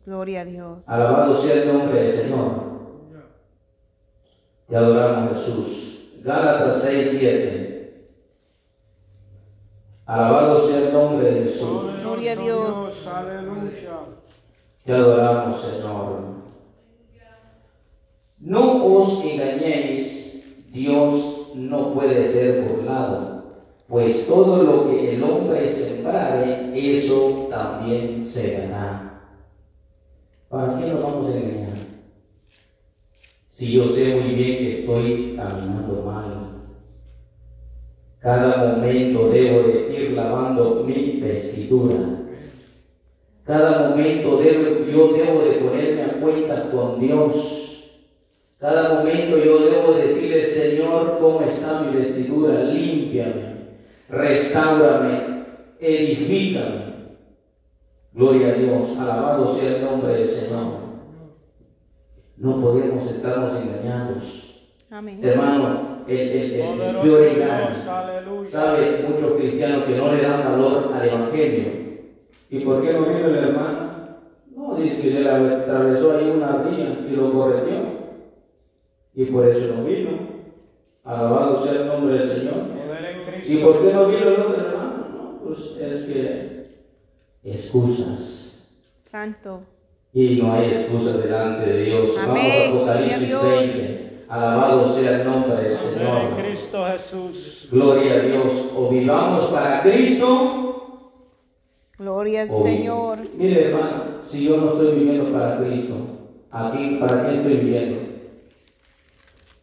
Gloria 0.06 0.42
a 0.42 0.46
Dios. 0.46 0.90
Alabado 0.90 1.42
sea 1.42 1.64
el 1.64 1.74
nombre 1.74 2.04
del 2.04 2.14
Señor. 2.14 2.74
Te 4.68 4.76
adoramos 4.76 5.38
Jesús. 5.38 6.10
Gálatas 6.24 6.82
6, 6.82 7.16
7. 7.20 8.10
Alabado 10.06 10.68
sea 10.68 10.88
el 10.88 10.94
nombre 10.94 11.32
de 11.32 11.44
Jesús. 11.44 12.02
Gloria 12.02 12.34
a 12.34 12.36
Dios. 12.36 13.08
Aleluya. 13.08 14.00
Te 14.86 14.94
adoramos, 14.94 15.62
Señor. 15.62 16.33
No 18.46 18.86
os 18.86 19.24
engañéis, 19.24 20.44
Dios 20.70 21.52
no 21.56 21.94
puede 21.94 22.28
ser 22.28 22.64
burlado, 22.64 23.44
pues 23.88 24.28
todo 24.28 24.64
lo 24.64 24.90
que 24.90 25.16
el 25.16 25.24
hombre 25.24 25.70
sembrare, 25.70 26.74
eso 26.76 27.48
también 27.50 28.22
se 28.26 28.58
gana. 28.58 29.22
¿Para 30.50 30.78
qué 30.78 30.88
nos 30.88 31.04
vamos 31.04 31.34
a 31.34 31.38
engañar? 31.38 31.78
Si 33.50 33.72
yo 33.72 33.88
sé 33.88 34.20
muy 34.20 34.36
bien 34.36 34.58
que 34.58 34.80
estoy 34.80 35.36
caminando 35.38 36.04
mal, 36.04 36.66
cada 38.20 38.76
momento 38.76 39.30
debo 39.30 39.70
de 39.70 39.96
ir 39.98 40.12
lavando 40.12 40.84
mi 40.86 41.22
vestidura. 41.22 41.96
Cada 43.46 43.90
momento 43.90 44.36
debo, 44.38 44.86
yo 44.86 45.14
debo 45.14 45.44
de 45.44 45.52
ponerme 45.62 46.02
a 46.04 46.20
cuenta 46.20 46.70
con 46.72 47.00
Dios. 47.00 47.63
Cada 48.64 48.94
momento 48.94 49.38
yo 49.40 49.60
debo 49.60 49.92
decirle, 49.92 50.46
Señor, 50.46 51.18
¿cómo 51.20 51.42
está 51.42 51.82
mi 51.82 51.98
vestidura? 51.98 52.64
Límpiame, 52.64 53.58
restaurame, 54.08 55.44
edifícame. 55.82 56.94
Gloria 58.14 58.48
a 58.48 58.54
Dios, 58.54 58.98
alabado 58.98 59.54
sea 59.54 59.76
el 59.76 59.84
nombre 59.84 60.14
del 60.14 60.30
Señor. 60.30 60.76
No 62.38 62.62
podemos 62.62 63.12
estarnos 63.12 63.62
engañados. 63.62 64.66
Amén. 64.90 65.20
Hermano, 65.22 66.06
el, 66.08 66.18
el, 66.18 66.54
el, 66.54 66.62
engaño. 66.62 67.74
Sabe 68.48 69.06
muchos 69.10 69.32
cristianos 69.42 69.84
que 69.84 69.98
no 69.98 70.14
le 70.14 70.22
dan 70.22 70.42
valor 70.42 70.90
al 70.96 71.06
Evangelio. 71.06 71.66
¿Y 72.50 72.60
por 72.62 72.82
qué 72.82 72.94
no 72.94 73.02
vino 73.02 73.28
el 73.28 73.36
hermano? 73.36 73.90
No, 74.56 74.76
dice 74.76 75.02
que 75.02 75.12
se 75.12 75.20
le 75.20 75.30
atravesó 75.30 76.18
ahí 76.18 76.32
una 76.34 76.48
ardilla 76.48 77.00
y 77.10 77.14
lo 77.14 77.34
correteó. 77.34 77.93
Y 79.16 79.26
por 79.26 79.48
eso 79.48 79.76
no 79.76 79.86
vino. 79.86 80.12
Alabado 81.04 81.64
sea 81.64 81.82
el 81.82 81.88
nombre 81.88 82.20
del 82.20 82.30
Señor. 82.30 82.74
¿Y 83.46 83.56
por 83.58 83.84
qué 83.84 83.94
no 83.94 84.08
vino 84.08 84.22
el 84.22 84.42
otro 84.42 84.56
hermano? 84.56 85.08
No, 85.14 85.40
pues 85.44 85.78
es 85.78 86.06
que 86.06 86.66
excusas. 87.44 88.68
Santo. 89.10 89.62
Y 90.14 90.42
no 90.42 90.54
hay 90.54 90.72
excusas 90.72 91.24
delante 91.24 91.72
de 91.72 91.84
Dios. 91.84 92.18
Amén. 92.18 92.72
Vamos 92.74 92.88
a 92.88 92.94
Apocalipsis 92.94 93.30
Gloria 93.30 93.60
a 93.60 93.62
Dios. 93.62 93.74
20. 93.74 94.04
Alabado 94.30 94.94
sea 94.94 95.22
el 95.22 95.26
nombre 95.26 95.56
del 95.56 95.78
Señor. 95.78 96.36
Cristo 96.38 96.86
Jesús. 96.86 97.68
Gloria 97.72 98.14
a 98.14 98.20
Dios. 98.20 98.54
O 98.76 98.90
vivamos 98.90 99.46
para 99.52 99.82
Cristo. 99.84 101.12
Gloria 101.98 102.42
al 102.44 102.50
o 102.52 102.64
Señor. 102.64 103.20
Mire, 103.38 103.66
hermano, 103.66 104.04
si 104.30 104.46
yo 104.46 104.58
no 104.58 104.72
estoy 104.72 104.96
viviendo 104.98 105.32
para 105.32 105.58
Cristo, 105.58 105.94
aquí, 106.50 106.98
¿para 107.00 107.26
quién 107.26 107.36
estoy 107.40 107.54
viviendo? 107.58 108.13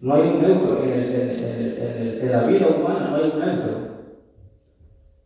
No 0.00 0.14
hay 0.14 0.22
un 0.22 0.42
neutro 0.42 0.82
en, 0.82 0.90
el- 0.90 1.14
en- 1.14 1.30
en- 1.30 1.40
en- 1.40 2.08
en- 2.08 2.18
en 2.22 2.32
la 2.32 2.42
vida 2.44 2.66
humana, 2.68 3.08
no 3.10 3.16
hay 3.16 3.30
un 3.34 3.38
neutro. 3.40 3.80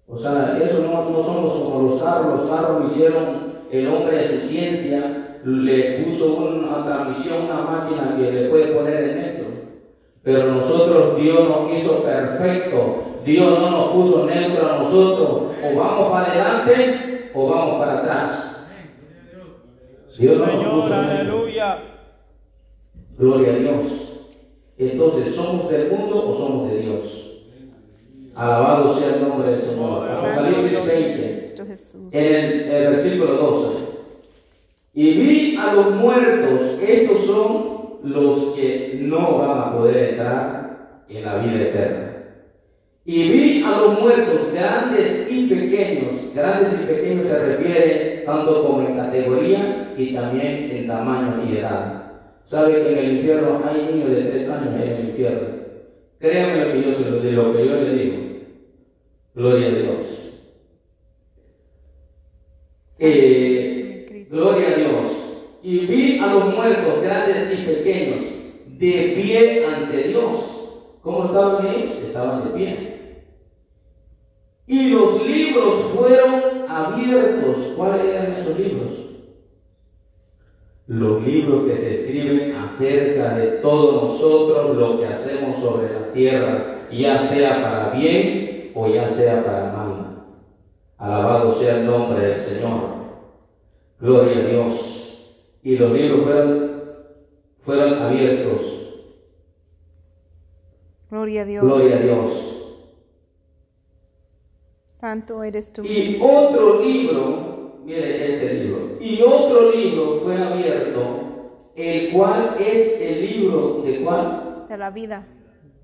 O 0.06 0.18
sea, 0.18 0.58
eso 0.62 0.82
no, 0.82 1.10
no 1.10 1.22
somos 1.22 1.60
como 1.60 1.90
los 1.90 2.02
carros. 2.02 2.48
Los 2.48 2.80
lo 2.80 2.86
hicieron 2.88 3.54
el 3.70 3.86
hombre 3.88 4.16
de 4.18 4.28
su 4.40 4.46
ciencia, 4.48 5.38
le 5.44 6.04
puso 6.04 6.36
una 6.36 6.84
transmisión, 6.84 7.44
una 7.44 7.62
máquina 7.62 8.16
que 8.16 8.32
le 8.32 8.48
puede 8.48 8.66
poner 8.68 8.94
en 9.10 9.16
neutro. 9.20 9.44
Pero 10.22 10.54
nosotros, 10.54 11.20
Dios 11.20 11.48
nos 11.48 11.72
hizo 11.78 12.02
perfecto. 12.02 13.02
Dios 13.24 13.58
no 13.58 13.70
nos 13.70 13.88
puso 13.92 14.26
neutro 14.26 14.66
a 14.72 14.78
nosotros. 14.78 15.52
O 15.62 15.78
vamos 15.78 16.10
para 16.10 16.30
adelante 16.32 17.30
o 17.34 17.50
vamos 17.50 17.78
para 17.78 17.98
atrás. 17.98 18.66
Dios 20.18 20.38
no 20.38 20.46
nos 20.46 20.64
puso 20.82 21.02
neutro. 21.02 21.36
Gloria 23.18 23.52
a 23.52 23.56
Dios. 23.56 24.13
Entonces, 24.76 25.34
¿somos 25.34 25.70
del 25.70 25.90
mundo 25.90 26.30
o 26.30 26.36
somos 26.36 26.70
de 26.70 26.78
Dios? 26.78 27.30
Alabado 28.34 28.94
sea 28.98 29.14
el 29.14 29.28
nombre 29.28 29.52
del 29.52 29.62
Señor. 29.62 30.08
Apocalipsis 30.08 30.86
20. 30.86 31.38
Cristo 31.38 31.64
Jesús. 31.66 32.08
en 32.10 32.34
el, 32.34 32.60
el 32.70 32.90
versículo 32.90 33.34
12. 33.34 33.84
Y 34.94 35.12
vi 35.12 35.56
a 35.56 35.74
los 35.74 35.92
muertos, 35.92 36.78
estos 36.82 37.26
son 37.26 37.74
los 38.02 38.54
que 38.54 38.98
no 39.00 39.38
van 39.38 39.58
a 39.58 39.72
poder 39.72 40.10
entrar 40.10 41.04
en 41.08 41.24
la 41.24 41.36
vida 41.36 41.62
eterna. 41.62 42.10
Y 43.04 43.28
vi 43.30 43.62
a 43.62 43.78
los 43.78 44.00
muertos, 44.00 44.52
grandes 44.52 45.28
y 45.30 45.46
pequeños. 45.46 46.34
Grandes 46.34 46.80
y 46.82 46.86
pequeños 46.86 47.26
se 47.26 47.38
refiere 47.38 48.22
tanto 48.24 48.64
como 48.64 48.80
en 48.80 48.96
categoría 48.96 49.94
y 49.96 50.14
también 50.14 50.70
en 50.72 50.86
tamaño 50.86 51.44
y 51.48 51.58
edad. 51.58 52.03
¿Sabe 52.46 52.82
que 52.82 52.92
en 52.92 52.98
el 52.98 53.16
infierno 53.16 53.62
hay 53.64 53.86
niños 53.92 54.10
de 54.10 54.22
tres 54.22 54.50
años 54.50 54.74
en 54.74 54.92
el 54.92 55.08
infierno? 55.08 55.48
Créanme 56.18 56.64
lo 56.64 56.72
que 56.72 56.82
yo 56.82 56.98
se 56.98 57.10
lo 57.10 57.20
digo, 57.20 57.42
lo 57.42 57.56
que 57.56 57.66
yo 57.66 57.76
le 57.76 57.94
digo. 57.94 58.16
Gloria 59.34 59.66
a 59.66 59.70
Dios. 59.70 60.06
Eh, 62.98 64.26
gloria 64.30 64.68
a 64.68 64.74
Dios. 64.76 65.06
Y 65.62 65.78
vi 65.86 66.18
a 66.18 66.34
los 66.34 66.54
muertos, 66.54 67.02
grandes 67.02 67.52
y 67.52 67.62
pequeños, 67.64 68.24
de 68.66 69.14
pie 69.16 69.66
ante 69.66 70.08
Dios. 70.08 70.98
¿Cómo 71.00 71.24
estaban 71.24 71.66
ellos? 71.66 71.96
Estaban 72.06 72.44
de 72.44 72.50
pie. 72.50 72.94
Y 74.66 74.90
los 74.90 75.26
libros 75.26 75.74
fueron 75.94 76.68
abiertos. 76.68 77.74
¿Cuáles 77.76 78.06
eran 78.06 78.32
esos 78.34 78.58
libros? 78.58 79.03
Los 80.86 81.22
libros 81.22 81.66
que 81.66 81.76
se 81.76 81.94
escriben 81.94 82.56
acerca 82.56 83.36
de 83.36 83.46
todos 83.62 84.12
nosotros, 84.12 84.76
lo 84.76 84.98
que 84.98 85.06
hacemos 85.06 85.60
sobre 85.60 85.92
la 85.92 86.12
tierra, 86.12 86.88
ya 86.92 87.18
sea 87.18 87.62
para 87.62 87.98
bien 87.98 88.72
o 88.74 88.88
ya 88.88 89.08
sea 89.08 89.44
para 89.44 89.72
mal. 89.72 90.24
Alabado 90.98 91.54
sea 91.58 91.80
el 91.80 91.86
nombre 91.86 92.26
del 92.26 92.40
Señor. 92.40 92.80
Gloria 94.00 94.38
a 94.38 94.46
Dios. 94.46 95.34
Y 95.62 95.76
los 95.76 95.92
libros 95.92 96.24
fueron, 96.24 96.82
fueron 97.64 97.94
abiertos. 98.02 98.74
Gloria 101.10 101.42
a 101.42 101.44
Dios. 101.44 101.64
Gloria 101.64 101.96
a 101.96 102.00
Dios. 102.00 102.54
Santo 104.86 105.42
eres 105.42 105.72
tú, 105.72 105.84
Y 105.84 106.18
otro 106.20 106.82
libro, 106.82 107.78
mire 107.84 108.34
este 108.34 108.54
libro, 108.54 108.93
y 109.00 109.22
otro 109.22 109.72
libro 109.72 110.20
fue 110.22 110.36
abierto, 110.36 111.00
el 111.74 112.12
cual 112.12 112.56
es 112.58 113.00
el 113.00 113.26
libro 113.26 113.82
de 113.84 114.02
cuál? 114.02 114.66
De 114.68 114.78
la 114.78 114.90
vida. 114.90 115.26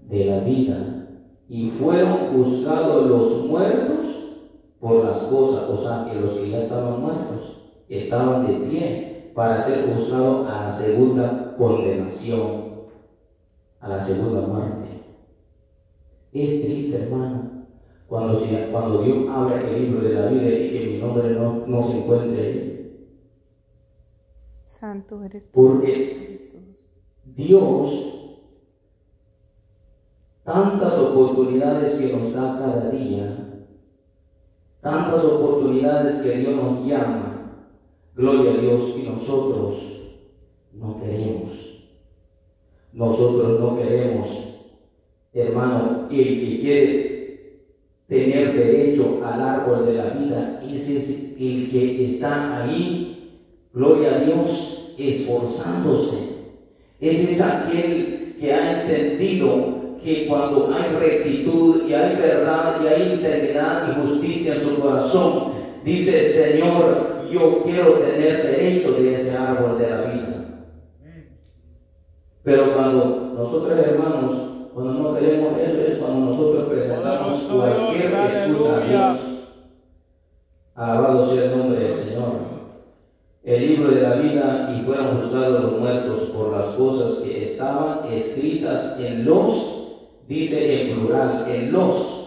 De 0.03 0.25
la 0.25 0.41
vida. 0.41 1.07
Y 1.49 1.71
fueron 1.71 2.33
juzgados 2.33 3.07
los 3.07 3.47
muertos 3.47 4.21
por 4.79 5.05
las 5.05 5.19
cosas, 5.19 5.69
o 5.69 5.83
sea, 5.83 6.11
que 6.11 6.19
los 6.21 6.33
que 6.33 6.51
ya 6.51 6.59
estaban 6.59 7.01
muertos 7.01 7.61
estaban 7.89 8.47
de 8.47 8.67
pie 8.69 9.33
para 9.35 9.63
ser 9.63 9.93
juzgados 9.93 10.49
a 10.49 10.69
la 10.69 10.73
segunda 10.73 11.55
condenación, 11.59 12.71
a 13.81 13.89
la 13.89 14.05
segunda 14.05 14.43
muerte. 14.43 14.89
Es 16.33 16.63
triste, 16.63 16.97
hermano, 16.97 17.67
Cuando, 18.07 18.41
cuando 18.71 19.03
Dios 19.03 19.19
abre 19.29 19.69
el 19.69 19.83
libro 19.83 20.09
de 20.09 20.15
la 20.15 20.27
vida 20.27 20.49
y 20.49 20.71
que 20.71 20.87
mi 20.87 20.99
nombre 20.99 21.31
no, 21.31 21.67
no 21.67 21.83
se 21.85 21.99
encuentre 21.99 22.41
ahí. 22.41 22.70
Santo 24.81 25.23
eres 25.23 25.51
tú, 25.51 25.61
Porque. 25.61 26.41
Dios, 27.37 28.49
tantas 30.43 30.99
oportunidades 30.99 32.01
que 32.01 32.17
nos 32.17 32.33
da 32.33 32.59
cada 32.59 32.91
día, 32.91 33.67
tantas 34.81 35.25
oportunidades 35.25 36.23
que 36.23 36.39
Dios 36.39 36.57
nos 36.57 36.87
llama, 36.87 37.67
gloria 38.15 38.53
a 38.53 38.57
Dios, 38.57 38.95
y 38.99 39.03
nosotros 39.03 40.01
no 40.73 40.99
queremos. 40.99 41.51
Nosotros 42.93 43.61
no 43.61 43.77
queremos, 43.77 44.29
hermano, 45.35 46.09
el 46.11 46.41
que 46.41 46.61
quiere 46.61 47.11
tener 48.09 48.55
derecho 48.55 49.21
al 49.25 49.41
árbol 49.41 49.87
de 49.87 49.93
la 49.93 50.11
vida, 50.11 50.63
ese 50.67 50.99
es 50.99 51.37
el 51.39 51.71
que 51.71 52.11
está 52.11 52.65
ahí, 52.65 53.10
gloria 53.73 54.17
a 54.17 54.19
Dios, 54.21 54.95
esforzándose. 54.99 56.31
Ese 57.01 57.33
es 57.33 57.41
aquel 57.41 58.37
que 58.39 58.53
ha 58.53 58.83
entendido 58.83 59.81
que 60.03 60.27
cuando 60.27 60.73
hay 60.75 60.95
rectitud 60.97 61.89
y 61.89 61.95
hay 61.95 62.17
verdad 62.17 62.81
y 62.83 62.87
hay 62.87 63.13
integridad 63.13 63.89
y 63.91 64.07
justicia 64.07 64.55
en 64.55 64.61
su 64.61 64.81
corazón, 64.81 65.53
dice, 65.85 66.29
Señor, 66.29 67.27
yo 67.31 67.63
quiero 67.63 67.95
tener 67.95 68.47
derecho 68.47 68.93
de 68.93 69.15
ese 69.15 69.37
árbol 69.37 69.79
de 69.79 69.91
la 69.91 70.01
vida. 70.03 70.41
Pero 72.43 72.75
cuando 72.75 73.33
nosotros 73.37 73.79
hermanos, 73.79 74.37
cuando 74.75 74.93
no 74.95 75.15
queremos 75.15 75.59
eso, 75.59 75.81
es 75.83 75.99
cuando 75.99 76.31
nosotros 76.31 76.69
presentamos 76.71 77.43
cualquier 77.43 78.07
excusa 78.07 78.77
a. 78.77 78.87
Dios. 78.87 79.21
Alabado 80.75 81.27
sea 81.27 81.45
el 81.45 81.59
nombre 81.59 81.81
del 81.81 81.95
Señor. 81.95 82.51
El 83.43 83.67
libro 83.67 83.91
de 83.91 84.03
la 84.03 84.17
los 85.21 85.79
muertos 85.79 86.31
por 86.31 86.57
las 86.57 86.75
cosas 86.75 87.21
que 87.23 87.45
estaban 87.51 88.13
escritas 88.13 88.99
en 88.99 89.25
los, 89.25 89.97
dice 90.29 90.91
en 90.91 90.99
plural, 90.99 91.51
en 91.51 91.73
los, 91.73 92.21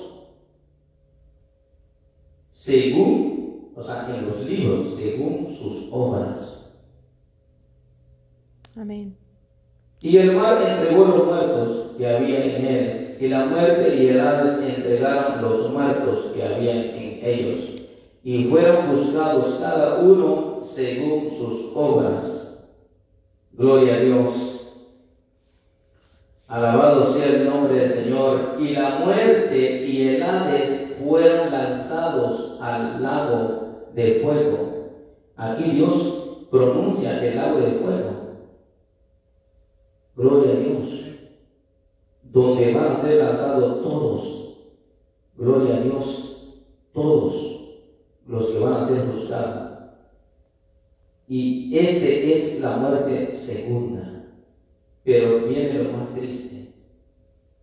según, 2.51 3.71
o 3.75 3.83
sea, 3.83 4.07
en 4.15 4.27
los 4.27 4.45
libros, 4.45 4.95
según 4.95 5.55
sus 5.55 5.87
obras. 5.91 6.71
Amén. 8.75 9.15
Y 10.01 10.17
el 10.17 10.35
mar 10.35 10.61
entregó 10.67 11.05
los 11.05 11.25
muertos 11.25 11.91
que 11.97 12.07
había 12.07 12.57
en 12.57 12.65
él, 12.65 13.17
y 13.19 13.27
la 13.27 13.45
muerte 13.45 13.95
y 13.95 14.07
el 14.07 14.19
Hades 14.19 14.61
entregaron 14.61 15.41
los 15.41 15.71
muertos 15.71 16.25
que 16.33 16.43
había 16.43 16.73
en 16.73 17.19
ellos, 17.23 17.73
y 18.23 18.45
fueron 18.45 18.87
juzgados 18.87 19.59
cada 19.59 19.99
uno 19.99 20.59
según 20.61 21.29
sus 21.37 21.71
obras. 21.75 22.42
Gloria 23.53 23.95
a 23.95 23.99
Dios. 23.99 24.73
Alabado 26.47 27.13
sea 27.13 27.27
el 27.27 27.45
nombre 27.45 27.75
del 27.75 27.93
Señor. 27.93 28.57
Y 28.59 28.73
la 28.73 28.99
muerte 28.99 29.85
y 29.85 30.07
el 30.07 30.23
Hades 30.23 30.95
fueron 31.03 31.51
lanzados 31.51 32.57
al 32.61 33.01
lago 33.01 33.89
de 33.93 34.21
fuego. 34.23 34.89
Aquí 35.35 35.63
Dios 35.71 36.47
pronuncia 36.49 37.23
el 37.23 37.35
lago 37.35 37.59
de 37.59 37.71
fuego. 37.73 38.13
Gloria 40.15 40.53
a 40.53 40.55
Dios. 40.55 41.05
Donde 42.23 42.73
van 42.73 42.91
a 42.93 42.95
ser 42.95 43.23
lanzados 43.23 43.83
todos. 43.83 44.57
Gloria 45.35 45.75
a 45.75 45.81
Dios. 45.81 46.57
Todos 46.91 47.53
los 48.27 48.47
que 48.47 48.59
van 48.59 48.73
a 48.73 48.87
ser 48.87 49.05
juzgados. 49.11 49.82
Y 51.35 51.75
este 51.75 52.35
es 52.35 52.61
la 52.61 52.75
muerte 52.75 53.35
segunda. 53.35 54.23
Pero 55.03 55.47
viene 55.47 55.81
lo 55.81 55.97
más 55.97 56.13
triste. 56.13 56.75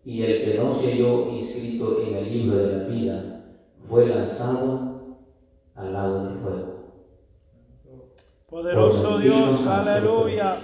Y 0.04 0.24
el 0.24 0.44
que 0.44 0.58
no 0.58 0.74
se 0.74 0.90
halló 0.90 1.30
inscrito 1.30 2.02
en 2.04 2.16
el 2.16 2.32
libro 2.32 2.56
de 2.56 2.76
la 2.76 2.88
vida 2.88 3.44
fue 3.88 4.08
lanzado 4.08 5.18
al 5.76 5.92
lago 5.92 6.24
de 6.24 6.34
fuego. 6.40 6.84
Poderoso 8.48 9.18
Dios, 9.20 9.64
aleluya. 9.64 10.56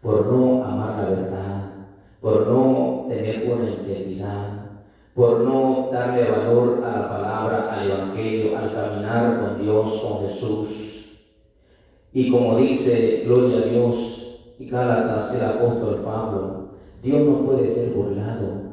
Por 0.00 0.26
no 0.26 0.64
amar 0.64 1.02
la 1.02 1.10
verdad, 1.10 1.72
por 2.20 2.46
no 2.46 3.06
tener 3.08 3.52
una 3.52 3.68
integridad, 3.68 4.70
por 5.12 5.40
no 5.40 5.88
darle 5.92 6.30
valor 6.30 6.84
a 6.84 7.00
la 7.00 7.08
palabra, 7.08 7.80
al 7.80 7.90
evangelio, 7.90 8.56
al 8.56 8.72
caminar 8.72 9.40
con 9.40 9.60
Dios, 9.60 10.00
con 10.00 10.28
Jesús. 10.28 10.91
Y 12.14 12.30
como 12.30 12.58
dice, 12.58 13.22
gloria 13.24 13.58
a 13.58 13.70
Dios, 13.70 14.38
y 14.58 14.68
Gálatas 14.68 15.34
el 15.34 15.44
apóstol 15.44 16.02
Pablo, 16.04 16.68
Dios 17.02 17.22
no 17.22 17.46
puede 17.46 17.74
ser 17.74 17.90
burlado. 17.90 18.72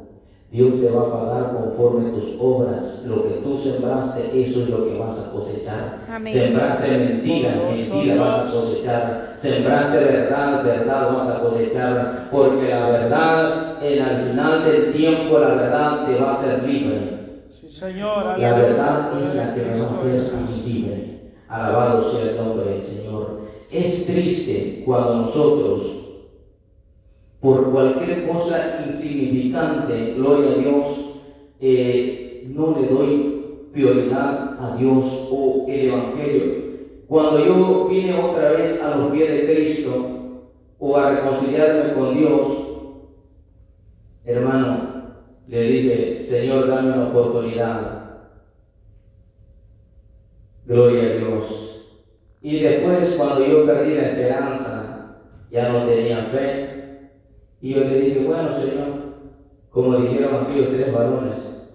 Dios 0.52 0.82
te 0.82 0.90
va 0.90 1.02
a 1.02 1.12
pagar 1.12 1.56
conforme 1.56 2.10
tus 2.12 2.36
obras. 2.40 3.06
Lo 3.08 3.24
que 3.24 3.36
tú 3.42 3.56
sembraste, 3.56 4.32
eso 4.34 4.64
es 4.64 4.70
lo 4.70 4.86
que 4.86 4.98
vas 4.98 5.20
a 5.20 5.32
cosechar. 5.32 6.00
Amén. 6.10 6.34
Sembraste 6.34 6.88
mentira, 6.98 7.54
Poderoso 7.54 7.96
mentira 7.96 8.22
vas 8.22 8.40
a 8.40 8.52
cosechar. 8.52 9.34
Sembraste 9.38 9.98
verdad, 9.98 10.64
verdad 10.64 11.14
vas 11.14 11.30
a 11.30 11.40
cosechar. 11.40 12.30
Porque 12.32 12.70
la 12.70 12.90
verdad, 12.90 13.84
en 13.84 14.02
al 14.02 14.26
final 14.28 14.66
del 14.66 14.92
tiempo, 14.92 15.40
la 15.40 15.50
verdad 15.50 16.08
te 16.08 16.16
va 16.16 16.32
a 16.32 16.34
hacer 16.34 16.64
libre. 16.64 17.46
Sí, 17.52 17.70
Señor, 17.70 18.40
La 18.40 18.58
verdad 18.58 19.22
es 19.22 19.36
la 19.36 19.54
que 19.54 19.62
me 19.62 19.80
va 19.80 19.88
a 19.88 19.94
hacer 19.94 20.34
libre. 20.66 21.19
Alabado 21.50 22.12
sea 22.12 22.30
el 22.30 22.38
nombre 22.38 22.74
del 22.74 22.84
Señor. 22.84 23.42
Es 23.72 24.06
triste 24.06 24.84
cuando 24.86 25.16
nosotros, 25.16 25.82
por 27.40 27.72
cualquier 27.72 28.28
cosa 28.28 28.86
insignificante, 28.88 30.14
gloria 30.14 30.52
a 30.52 30.56
Dios, 30.56 30.86
eh, 31.60 32.48
no 32.54 32.80
le 32.80 32.88
doy 32.88 33.46
prioridad 33.74 34.58
a 34.60 34.76
Dios 34.78 35.28
o 35.32 35.66
el 35.68 35.88
Evangelio. 35.88 36.60
Cuando 37.08 37.44
yo 37.44 37.88
vine 37.90 38.24
otra 38.24 38.52
vez 38.52 38.80
a 38.84 38.96
los 38.96 39.12
pies 39.12 39.30
de 39.30 39.46
Cristo 39.46 40.46
o 40.78 40.98
a 40.98 41.10
reconciliarme 41.10 41.94
con 41.94 42.16
Dios, 42.16 42.48
hermano, 44.24 44.90
le 45.48 45.64
dije, 45.64 46.20
Señor, 46.22 46.68
dame 46.68 46.94
una 46.94 47.08
oportunidad. 47.08 47.99
Gloria 50.70 51.02
a 51.04 51.16
Dios. 51.18 51.88
Y 52.44 52.60
después, 52.60 53.16
cuando 53.18 53.44
yo 53.44 53.66
perdí 53.66 53.96
la 53.96 54.10
esperanza, 54.10 55.18
ya 55.52 55.70
no 55.70 55.86
tenía 55.88 56.26
fe. 56.26 57.10
Y 57.60 57.74
yo 57.74 57.82
le 57.86 58.00
dije, 58.02 58.20
bueno, 58.26 58.54
Señor, 58.54 58.88
como 59.72 59.98
dijeron 59.98 60.36
aquellos 60.46 60.70
tres 60.70 60.94
varones, 60.94 61.66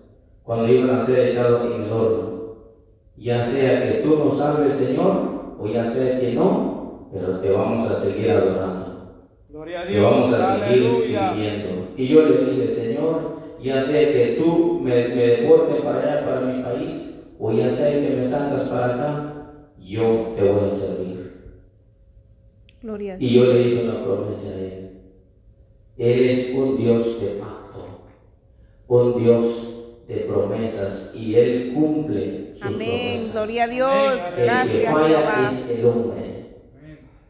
cuando 0.45 0.69
iban 0.73 0.91
a 1.01 1.05
ser 1.05 1.31
echados 1.31 1.67
en 1.75 1.83
el 1.83 1.93
horno, 1.93 2.55
ya 3.17 3.45
sea 3.45 3.83
que 3.83 3.99
tú 3.99 4.17
nos 4.17 4.39
salves, 4.39 4.75
Señor, 4.75 5.57
o 5.59 5.67
ya 5.67 5.91
sea 5.91 6.21
que 6.21 6.33
no, 6.33 7.09
pero 7.13 7.41
te 7.41 7.51
vamos 7.51 7.91
a 7.91 8.01
seguir 8.01 8.31
adorando. 8.31 8.85
Gloria 9.49 9.81
a 9.81 9.87
Te 9.87 10.01
vamos 10.01 10.29
Dios, 10.29 10.41
a 10.41 10.59
seguir 10.59 10.87
aleluya. 10.87 11.33
siguiendo. 11.33 11.69
Y 11.97 12.09
yo 12.09 12.23
le 12.23 12.45
dije, 12.51 12.69
Señor, 12.69 13.17
ya 13.61 13.83
sea 13.83 14.13
que 14.13 14.41
tú 14.41 14.81
me, 14.83 15.09
me 15.09 15.27
deportes 15.27 15.83
para 15.83 15.99
allá, 16.01 16.25
para 16.27 16.41
mi 16.43 16.63
país, 16.63 17.14
o 17.39 17.53
ya 17.53 17.71
sea 17.71 17.91
que 18.01 18.17
me 18.17 18.27
sacas 18.29 18.69
para 18.69 18.95
acá, 18.95 19.35
yo 19.79 20.33
te 20.37 20.43
voy 20.43 20.71
a 20.71 20.75
servir. 20.75 21.25
Gloria 22.83 23.17
Y 23.19 23.35
yo 23.35 23.45
le 23.47 23.63
hice 23.63 23.85
una 23.85 24.05
promesa 24.05 24.51
a 24.51 24.61
él. 24.61 24.91
Él 25.97 26.29
es 26.31 26.55
un 26.55 26.77
Dios 26.77 27.21
de 27.21 27.29
pacto, 27.41 28.11
un 28.89 29.23
Dios 29.23 29.75
de 30.09 30.17
promesas, 30.17 31.13
y 31.15 31.35
Él 31.37 31.73
cumple 31.75 32.55
sus 32.57 32.67
Amén. 32.67 32.79
promesas. 32.79 33.33
Gloria 33.33 33.65
a 33.65 33.69
Dios. 33.69 34.23
El 34.37 34.71
que 34.71 34.87
falla 34.87 35.51
es 35.51 35.71
el 35.71 35.87
hombre. 35.87 36.47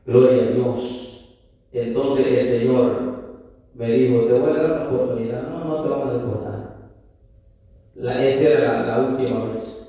Gloria 0.06 0.42
a 0.42 0.46
Dios. 0.46 1.36
Entonces 1.72 2.26
el 2.26 2.46
Señor 2.46 3.14
me 3.74 3.90
dijo, 3.92 4.24
te 4.24 4.32
voy 4.32 4.50
a 4.50 4.54
dar 4.62 4.72
una 4.72 4.88
oportunidad. 4.88 5.42
No, 5.48 5.64
no 5.64 5.82
te 5.82 5.88
vamos 5.88 6.08
a 6.08 6.12
deportar. 6.14 6.90
La, 7.96 8.24
esta 8.24 8.42
era 8.42 8.72
la, 8.72 8.86
la 8.86 9.08
última 9.08 9.44
vez. 9.46 9.83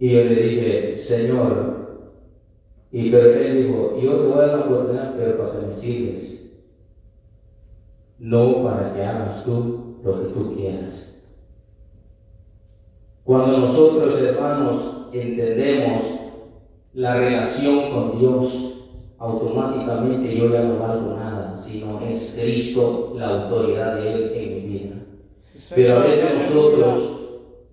Y 0.00 0.10
yo 0.10 0.24
le 0.24 0.34
dije, 0.34 0.96
Señor, 0.96 1.70
y 2.90 3.10
pero 3.10 3.32
él 3.34 3.66
dijo, 3.68 4.00
yo 4.00 4.16
te 4.16 4.26
voy 4.26 4.32
a 4.32 4.46
dar 4.46 4.56
una 4.56 4.64
oportunidad, 4.64 5.14
pero 5.16 5.38
para 5.38 5.60
que 5.60 5.66
me 5.66 5.74
sirves. 5.76 6.40
No 8.18 8.64
para 8.64 8.94
que 8.94 9.04
hagas 9.04 9.44
tú 9.44 9.98
lo 10.02 10.22
que 10.22 10.28
tú 10.30 10.54
quieras. 10.56 11.22
Cuando 13.22 13.58
nosotros, 13.58 14.20
hermanos, 14.22 15.06
entendemos 15.12 16.02
la 16.94 17.16
relación 17.16 17.92
con 17.92 18.18
Dios, 18.18 18.88
automáticamente 19.18 20.34
yo 20.34 20.50
ya 20.50 20.62
no 20.62 20.78
valgo 20.80 21.14
nada, 21.14 21.56
sino 21.56 22.00
es 22.00 22.36
Cristo 22.40 23.14
la 23.16 23.42
autoridad 23.42 23.96
de 23.96 24.12
Él 24.12 24.32
en 24.34 24.54
mi 24.54 24.60
vida. 24.78 24.96
Pero 25.74 25.98
a 25.98 26.06
veces 26.06 26.30
nosotros 26.42 27.20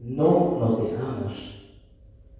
no 0.02 0.58
nos 0.60 0.84
dejamos, 0.84 1.57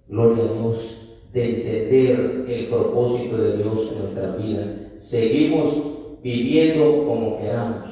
gloria 0.08 0.44
a 0.44 0.52
Dios, 0.52 1.18
de 1.32 1.44
entender 1.44 2.44
el 2.48 2.66
propósito 2.68 3.36
de 3.36 3.56
Dios 3.58 3.92
en 3.92 4.02
nuestra 4.02 4.36
vida. 4.36 4.64
Seguimos 5.00 5.82
viviendo 6.22 7.04
como 7.06 7.38
queramos. 7.38 7.90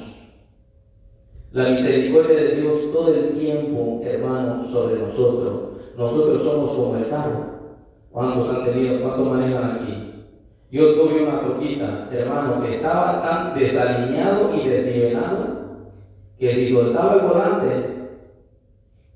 La 1.51 1.69
misericordia 1.69 2.35
de 2.35 2.55
Dios 2.61 2.91
todo 2.91 3.13
el 3.13 3.37
tiempo, 3.37 4.01
hermano, 4.03 4.65
sobre 4.69 4.99
nosotros. 4.99 5.77
Nosotros 5.97 6.43
somos 6.43 6.71
como 6.71 6.97
el 6.97 7.09
carro. 7.09 7.57
¿Cuántos 8.11 8.53
han 8.53 8.65
tenido, 8.65 9.01
cuántos 9.01 9.27
manejan 9.27 9.71
aquí? 9.71 10.07
Yo 10.69 10.95
tuve 10.95 11.23
una 11.23 11.39
troquita, 11.39 12.09
hermano, 12.11 12.61
que 12.61 12.75
estaba 12.75 13.21
tan 13.21 13.57
desalineado 13.57 14.53
y 14.55 14.67
desnivelado 14.67 15.57
que 16.37 16.53
si 16.53 16.73
soltaba 16.73 17.15
el 17.15 17.21
volante, 17.21 17.97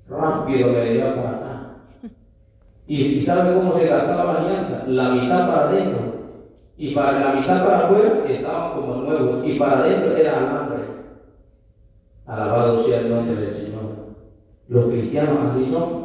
rápido 0.08 0.68
me 0.72 0.94
iba 0.94 1.14
para 1.14 1.31
acá. 2.92 3.16
Y, 3.16 3.22
sabe 3.22 3.54
cómo 3.54 3.78
se 3.78 3.88
gastaba 3.88 4.34
la 4.34 4.48
llanta, 4.48 4.84
la 4.86 5.10
mitad 5.10 5.48
para 5.48 5.68
adentro 5.68 6.12
y 6.76 6.94
para 6.94 7.20
la 7.20 7.40
mitad 7.40 7.64
para 7.64 7.78
afuera 7.78 8.24
estaban 8.28 8.72
como 8.72 8.94
nuevos 8.96 9.46
y 9.46 9.58
para 9.58 9.78
adentro 9.78 10.16
era 10.16 10.38
alambre. 10.38 10.82
Alabado 12.26 12.84
sea 12.84 13.00
el 13.00 13.10
nombre 13.10 13.36
del 13.36 13.54
Señor. 13.54 13.82
Los 14.68 14.86
cristianos 14.86 15.38
así 15.50 15.70
son. 15.70 16.02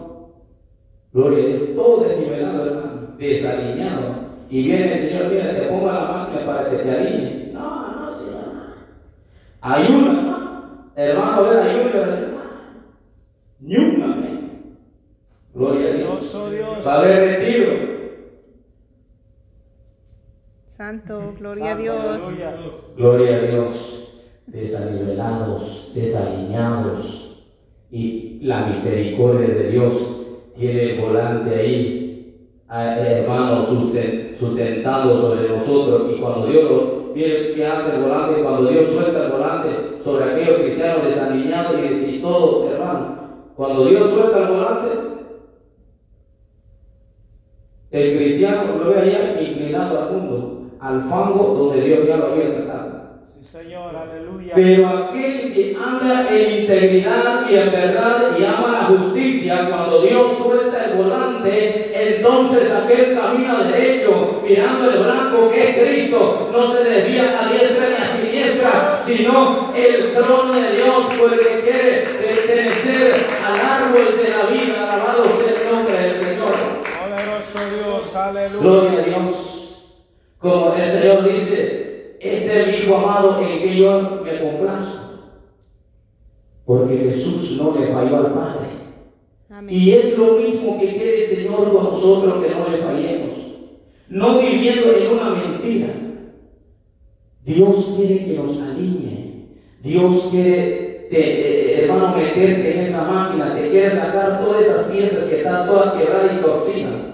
Gloria 1.14 1.44
a 1.44 1.48
Dios, 1.48 1.76
todo 1.76 2.04
desnivelado, 2.04 2.66
hermano, 2.66 2.92
desalineado. 3.18 4.28
Y 4.50 4.64
viene 4.64 4.94
el 4.94 5.10
Señor, 5.10 5.32
mira, 5.32 5.56
te 5.56 5.68
pongo 5.68 5.88
la 5.88 6.00
máquina 6.00 6.46
para 6.46 6.70
que 6.70 6.78
te 6.78 6.92
alinee. 6.92 7.52
No, 7.54 7.60
no, 7.60 8.14
Señor. 8.14 8.44
Ayuda, 9.62 10.12
hermano. 10.12 10.92
Hermano, 10.96 11.44
ven, 11.44 11.60
ayuda, 11.60 12.18
hermano. 12.18 12.38
Ni 13.60 13.76
un. 13.78 13.97
Gloria 16.38 16.66
a 16.68 16.70
Dios. 16.74 16.88
Va 16.88 16.94
a 16.94 17.00
haber 17.00 17.40
retiro. 17.40 17.98
Santo, 20.78 21.34
gloria 21.40 21.72
a 21.72 21.76
Dios. 21.76 22.20
Gloria 22.96 23.36
a 23.36 23.42
Dios. 23.42 24.14
Desanivelados, 24.46 25.92
desalineados. 25.96 27.48
Y 27.90 28.40
la 28.44 28.68
misericordia 28.68 29.56
de 29.56 29.72
Dios 29.72 29.94
tiene 30.56 30.92
el 30.92 31.02
volante 31.02 31.56
ahí, 31.56 32.52
hermano, 32.70 33.66
sustentando 33.66 35.18
sobre 35.18 35.50
nosotros. 35.50 36.12
Y 36.16 36.20
cuando 36.20 36.48
Dios 36.48 36.64
lo, 36.66 37.14
mire 37.16 37.56
qué 37.56 37.66
hace 37.66 37.96
el 37.96 38.04
volante, 38.04 38.44
cuando 38.44 38.70
Dios 38.70 38.90
suelta 38.90 39.26
el 39.26 39.32
volante 39.32 39.70
sobre 40.04 40.26
aquellos 40.26 40.60
cristianos 40.60 41.06
desalineados 41.06 41.76
y, 41.80 42.16
y 42.16 42.22
todo, 42.22 42.70
hermano, 42.72 43.18
cuando 43.56 43.86
Dios 43.86 44.12
suelta 44.12 44.44
el 44.44 44.54
volante, 44.54 45.07
el 47.98 48.18
cristiano 48.18 48.64
lo 48.80 48.90
ve 48.90 49.00
allá 49.00 49.42
inclinado 49.42 50.00
al 50.00 50.12
mundo, 50.12 50.64
al 50.80 51.04
fango 51.04 51.56
donde 51.58 51.82
Dios 51.82 52.08
ya 52.08 52.18
lo 52.18 52.28
había 52.28 52.52
sacado. 52.52 52.98
Señor, 53.42 53.96
aleluya. 53.96 54.54
Pero 54.56 54.88
aquel 54.88 55.54
que 55.54 55.78
anda 55.82 56.28
en 56.30 56.62
integridad 56.62 57.50
y 57.50 57.56
en 57.56 57.72
verdad 57.72 58.36
y 58.38 58.44
ama 58.44 58.72
la 58.72 58.98
justicia, 58.98 59.68
cuando 59.70 60.02
Dios 60.02 60.38
suelta 60.38 60.86
el 60.86 60.98
volante, 60.98 61.92
entonces 61.94 62.72
aquel 62.72 63.18
camina 63.18 63.64
derecho, 63.64 64.42
mirando 64.46 64.92
el 64.92 65.04
blanco 65.04 65.50
que 65.50 65.70
es 65.70 65.78
Cristo, 65.78 66.50
no 66.52 66.74
se 66.74 66.84
desvía 66.84 67.40
a 67.40 67.52
diestra 67.52 67.90
ni 67.90 67.96
a 67.96 68.18
siniestra, 68.18 69.02
sino 69.06 69.74
el 69.76 70.14
trono 70.14 70.54
de 70.54 70.72
Dios, 70.76 71.06
porque 71.18 71.62
quiere 71.64 72.06
pertenecer 72.20 73.28
al 73.46 73.60
árbol 73.60 74.18
de 74.18 74.30
la 74.30 74.46
vida, 74.52 74.94
alabado 74.94 75.26
sea 75.38 75.62
el 75.62 75.76
nombre 75.76 75.98
del 75.98 76.16
Señor. 76.16 76.87
Dios, 77.66 78.16
aleluya. 78.16 78.62
Gloria 78.62 79.00
a 79.00 79.04
Dios. 79.04 79.58
Como 80.40 80.74
el 80.74 80.92
Señor 80.92 81.24
dice, 81.24 82.18
este 82.20 82.62
es 82.62 82.68
mi 82.68 82.74
hijo 82.84 82.96
amado 82.96 83.42
en 83.42 83.60
que 83.60 83.76
yo 83.76 84.22
me 84.24 84.40
complazco. 84.40 85.04
Porque 86.66 86.98
Jesús 86.98 87.60
no 87.62 87.80
le 87.80 87.88
falló 87.88 88.18
al 88.18 88.34
Padre. 88.34 88.68
Y 89.70 89.92
es 89.92 90.18
lo 90.18 90.34
mismo 90.34 90.80
que 90.80 90.88
quiere 90.90 91.24
el 91.24 91.36
Señor 91.36 91.72
con 91.72 91.84
nosotros 91.86 92.44
que 92.44 92.54
no 92.54 92.70
le 92.70 92.78
fallemos. 92.78 93.38
No 94.10 94.40
viviendo 94.40 94.92
en 94.94 95.12
una 95.14 95.30
mentira. 95.32 95.94
Dios 97.44 97.96
quiere 97.98 98.26
que 98.26 98.34
nos 98.34 98.62
alinee. 98.62 99.48
Dios 99.82 100.28
quiere, 100.30 101.08
te, 101.10 101.86
hermano, 101.86 102.18
meterte 102.18 102.76
en 102.76 102.82
esa 102.82 103.10
máquina. 103.10 103.56
Te 103.56 103.70
quiere 103.70 103.96
sacar 103.96 104.44
todas 104.44 104.66
esas 104.66 104.88
piezas 104.88 105.30
que 105.30 105.38
están 105.38 105.68
todas 105.68 105.94
quebradas 105.94 106.32
y 106.38 106.42
torcidas. 106.42 107.07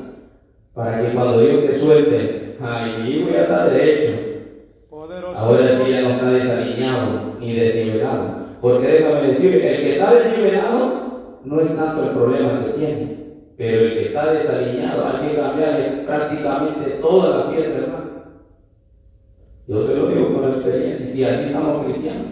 Para 0.73 1.01
que 1.01 1.13
cuando 1.13 1.39
Dios 1.39 1.65
te 1.67 1.79
suelte, 1.79 2.57
ay, 2.59 3.03
mi 3.03 3.09
hijo 3.11 3.29
ya 3.31 3.41
está 3.43 3.67
derecho 3.69 4.33
Ahora 5.35 5.77
sí 5.77 5.91
ya 5.91 6.01
no 6.01 6.09
está 6.09 6.29
desalineado 6.31 7.35
ni 7.39 7.53
desnivelado. 7.53 8.43
Porque 8.61 8.87
déjame 8.87 9.27
decir, 9.27 9.55
el 9.55 9.77
que 9.77 9.93
está 9.93 10.13
desnivelado 10.13 11.39
no 11.43 11.61
es 11.61 11.75
tanto 11.75 12.03
el 12.03 12.09
problema 12.11 12.63
que 12.65 12.71
tiene. 12.73 13.17
Pero 13.57 13.85
el 13.85 13.93
que 13.93 14.05
está 14.05 14.33
desalineado 14.33 15.05
hay 15.05 15.29
que 15.29 15.35
cambiarle 15.35 16.03
prácticamente 16.05 16.89
toda 17.01 17.37
la 17.37 17.51
pieza, 17.51 17.79
hermano. 17.79 18.03
Yo 19.67 19.87
se 19.87 19.95
lo 19.95 20.07
digo 20.07 20.33
con 20.33 20.49
la 20.49 20.55
experiencia. 20.55 21.13
Y 21.13 21.23
así 21.23 21.47
estamos 21.47 21.85
cristianos. 21.85 22.27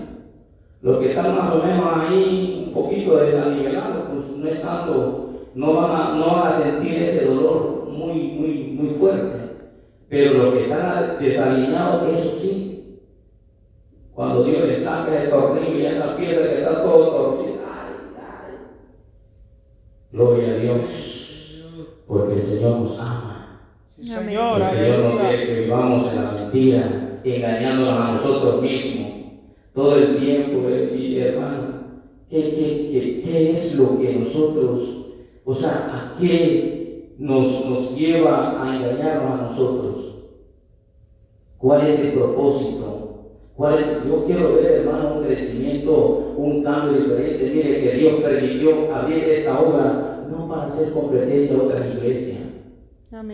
Los 0.82 1.00
que 1.00 1.10
están 1.10 1.36
más 1.36 1.54
o 1.54 1.64
menos 1.64 1.86
ahí 1.94 2.64
un 2.68 2.74
poquito 2.74 3.18
desanivelados, 3.18 4.04
pues 4.12 4.38
no 4.38 4.48
es 4.48 4.62
tanto, 4.62 5.30
no 5.54 5.74
van 5.74 5.92
a, 5.92 6.16
no 6.16 6.36
van 6.36 6.54
a 6.54 6.58
sentir 6.58 7.04
ese 7.04 7.26
dolor 7.26 7.81
muy, 7.92 8.16
muy, 8.24 8.54
muy 8.74 8.96
fuerte. 8.96 9.38
Pero 10.10 10.34
los 10.34 10.54
que 10.54 10.64
están 10.64 11.20
desalineados, 11.20 12.10
eso 12.10 12.38
sí, 12.42 13.00
cuando 14.14 14.44
Dios 14.44 14.68
le 14.68 14.80
saca 14.80 15.24
el 15.24 15.30
tornillo 15.30 15.80
y 15.80 15.86
esa 15.86 16.18
pieza 16.18 16.50
que 16.50 16.58
está 16.60 16.84
todo 16.84 17.12
torcida. 17.12 17.62
Gloria 20.12 20.50
a 20.50 20.56
Dios. 20.58 21.64
Porque 22.06 22.34
el 22.34 22.44
Señor 22.44 22.82
nos 22.82 23.00
ama. 23.00 23.62
Señor, 24.02 24.62
el 24.62 24.70
Señor 24.70 25.00
no 25.00 25.20
quiere 25.20 25.46
que 25.46 25.62
vivamos 25.62 26.12
en 26.12 26.24
la 26.24 26.32
mentira, 26.32 27.20
engañándonos 27.24 28.02
a 28.02 28.12
nosotros 28.14 28.62
mismos. 28.62 29.12
Todo 29.74 29.96
el 29.96 30.18
tiempo, 30.18 30.68
eh, 30.68 30.94
y 30.98 31.20
hermano, 31.20 31.68
¿qué, 32.30 32.42
qué, 32.42 33.22
qué, 33.24 33.52
es 33.52 33.76
lo 33.76 33.98
que 33.98 34.14
nosotros, 34.16 35.06
o 35.46 35.56
sea, 35.56 35.72
a 35.72 36.20
qué 36.20 36.71
nos, 37.22 37.66
nos 37.70 37.96
lleva 37.96 38.62
a 38.62 38.76
engañarnos 38.76 39.40
a 39.40 39.44
nosotros? 39.44 40.16
¿Cuál 41.60 41.88
es 41.88 42.00
el 42.02 42.14
propósito? 42.14 42.92
Yo 44.08 44.26
quiero 44.26 44.56
ver, 44.56 44.66
hermano, 44.66 45.18
un 45.18 45.24
crecimiento, 45.24 46.34
un 46.36 46.64
cambio 46.64 47.00
diferente. 47.00 47.52
Mire 47.54 47.84
que 47.84 47.92
Dios 47.92 48.22
permitió 48.22 48.96
abrir 48.96 49.24
esta 49.26 49.60
obra 49.60 50.26
no 50.32 50.48
para 50.50 50.66
hacer 50.66 50.92
competencia 50.94 51.56
a 51.56 51.64
otras 51.64 51.86
iglesias, 51.94 52.40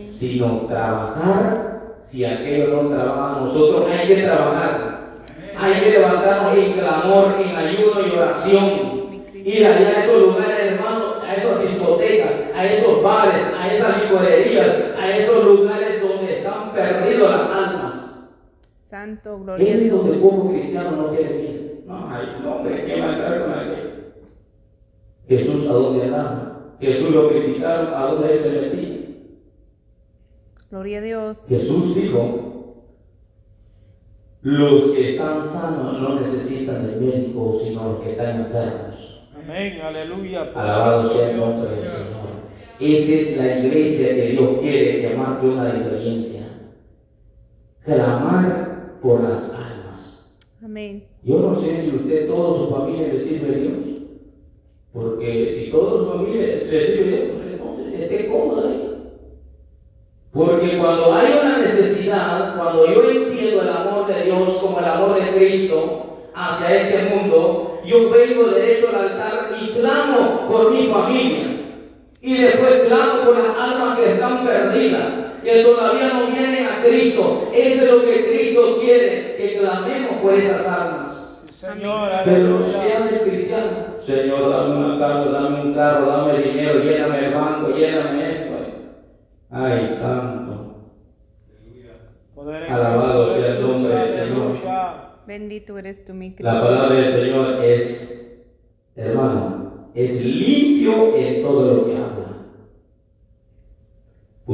sino 0.09 0.65
trabajar. 0.67 1.95
Si 2.03 2.25
aquello 2.25 2.83
no 2.83 2.89
trabaja, 2.89 3.39
nosotros 3.41 3.85
hay 3.89 4.07
que 4.07 4.23
trabajar. 4.23 4.97
Hay 5.57 5.81
que 5.81 5.91
levantarnos 5.91 6.57
en 6.57 6.73
clamor, 6.73 7.35
en 7.41 7.55
ayuno 7.55 8.07
y 8.07 8.17
oración. 8.17 8.63
Ir 9.33 9.65
allá 9.65 9.87
a 9.87 10.03
esos 10.03 10.21
lugares, 10.23 10.73
hermano, 10.73 11.21
a 11.25 11.35
esas 11.35 11.61
discotecas, 11.61 12.31
a 12.53 12.65
esos 12.65 12.96
bares, 13.07 13.53
a 13.53 13.73
esas 13.73 14.03
licorerías, 14.03 14.75
a 14.97 15.17
esos 15.17 15.45
lugares 15.45 16.01
donde 16.01 16.37
están 16.39 16.73
perdidos 16.73 17.31
las 17.31 17.49
almas 17.49 17.97
Santo, 18.89 19.39
gloria 19.39 19.65
a 19.65 19.69
Dios. 19.69 19.81
Es 19.81 19.91
donde 19.91 20.13
el 20.13 20.19
pueblo 20.19 20.49
cristiano 20.49 20.91
no 20.91 21.09
quiere 21.09 21.41
ir. 21.43 21.83
No, 21.85 22.09
hay 22.09 22.27
un 22.39 22.45
hombre 22.45 22.85
que 22.85 23.01
va 23.01 23.07
a 23.07 23.13
entrar 23.13 23.41
con 23.41 23.51
aquel. 23.51 24.13
Jesús 25.27 25.69
a 25.69 25.73
dónde 25.73 26.05
andaba. 26.05 26.73
Jesús 26.79 27.11
lo 27.11 27.29
criticaron 27.29 27.93
a 27.93 28.05
dónde 28.05 28.39
se 28.39 28.61
metía. 28.61 28.97
Gloria 30.69 30.97
a 30.99 31.01
Dios. 31.01 31.45
Jesús 31.49 31.95
dijo, 31.95 32.47
los 34.41 34.83
que 34.93 35.11
están 35.11 35.45
sanos 35.47 35.99
no 35.99 36.19
necesitan 36.21 36.87
de 36.87 36.95
médico, 36.95 37.59
sino 37.61 37.91
los 37.91 38.01
que 38.01 38.11
están 38.11 38.41
enfermos. 38.41 39.27
Amén, 39.35 39.81
aleluya. 39.81 40.43
Alabado 40.55 41.09
sea 41.09 41.31
el 41.31 41.37
nombre 41.37 41.69
del 41.69 41.87
Señor. 41.87 42.16
Esa 42.79 43.13
es 43.13 43.37
la 43.37 43.59
iglesia 43.59 44.15
que 44.15 44.27
Dios 44.33 44.59
quiere 44.61 45.01
que 45.01 45.15
marque 45.15 45.47
una 45.47 45.73
diferencia. 45.73 46.47
Clamar 47.83 48.99
por 49.01 49.23
las 49.23 49.51
almas. 49.51 50.31
Amén. 50.63 51.03
Yo 51.23 51.39
no 51.39 51.59
sé 51.59 51.81
si 51.81 51.95
usted, 51.95 52.27
toda 52.27 52.59
su 52.59 52.75
familia 52.75 53.13
le 53.13 53.19
sirve 53.19 53.55
a 53.55 53.57
Dios. 53.57 53.73
Porque 54.93 55.57
si 55.59 55.71
toda 55.71 55.91
su 55.99 56.11
familia 56.11 56.47
le 56.47 56.59
sirve 56.59 56.77
a 56.77 57.07
Dios, 57.07 57.29
pues 57.33 57.53
entonces 57.53 57.99
esté 57.99 58.27
cómodo 58.27 58.67
ahí. 58.67 58.87
Porque 60.31 60.77
cuando 60.77 61.13
hay 61.15 61.33
una 61.41 61.57
necesidad, 61.59 62.57
cuando 62.57 62.85
yo 62.85 63.09
entiendo 63.09 63.63
el 63.63 63.69
amor 63.69 64.05
de 64.05 64.23
Dios 64.23 64.49
como 64.61 64.77
el 64.77 64.85
amor 64.85 65.15
de 65.15 65.31
Cristo 65.31 66.27
hacia 66.35 66.81
este 66.81 67.15
mundo, 67.15 67.79
yo 67.83 68.11
vengo 68.11 68.49
derecho 68.49 68.89
al 68.89 69.09
altar 69.09 69.55
y 69.59 69.67
clamo 69.69 70.47
por 70.47 70.71
mi 70.71 70.87
familia. 70.87 71.56
Y 72.27 72.41
después 72.41 72.81
clamo 72.87 73.23
por 73.23 73.37
las 73.37 73.55
almas 73.57 73.97
que 73.97 74.11
están 74.11 74.45
perdidas, 74.45 75.39
que 75.41 75.63
todavía 75.63 76.09
no 76.13 76.27
vienen 76.27 76.65
a 76.65 76.83
Cristo. 76.83 77.49
Eso 77.55 77.85
es 77.85 77.91
lo 77.91 78.01
que 78.01 78.25
Cristo 78.25 78.79
quiere, 78.81 79.35
que 79.37 79.59
clamemos 79.59 80.21
por 80.21 80.33
esas 80.33 80.67
almas. 80.67 81.41
Señor, 81.57 82.09
Pero. 82.25 82.59
¿qué 82.83 82.93
hace 82.93 83.15
el 83.15 83.21
cristiano? 83.31 83.69
Señor, 84.01 84.49
dame 84.49 84.75
una 84.75 84.99
casa, 84.99 85.31
dame 85.31 85.61
un 85.61 85.73
carro, 85.73 86.05
dame 86.05 86.39
dinero, 86.43 86.79
lléname 86.83 87.27
el 87.27 87.33
banco, 87.33 87.69
lléname 87.69 88.31
esto. 88.31 88.53
Ay, 89.49 89.95
santo. 89.97 90.75
Alabado 92.69 93.35
sea 93.37 93.55
el 93.55 93.61
nombre 93.61 93.93
del 93.95 94.13
Señor. 94.19 94.55
Bendito 95.25 95.77
eres 95.77 96.03
tú, 96.03 96.13
mi 96.13 96.31
La 96.31 96.35
Cristo. 96.35 96.65
palabra 96.65 96.95
del 96.95 97.13
Señor 97.21 97.63
es, 97.63 98.37
hermano, 98.97 99.89
es 99.95 100.25
limpio 100.25 101.15
en 101.15 101.41
todo 101.41 101.73
lo 101.73 101.85
que 101.85 101.91
habla. 101.93 102.06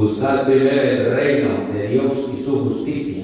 Buscar 0.03 0.45
primero 0.45 0.81
el 0.81 1.15
reino 1.15 1.49
de 1.73 1.87
Dios 1.87 2.11
y 2.37 2.43
su 2.43 2.65
justicia. 2.65 3.23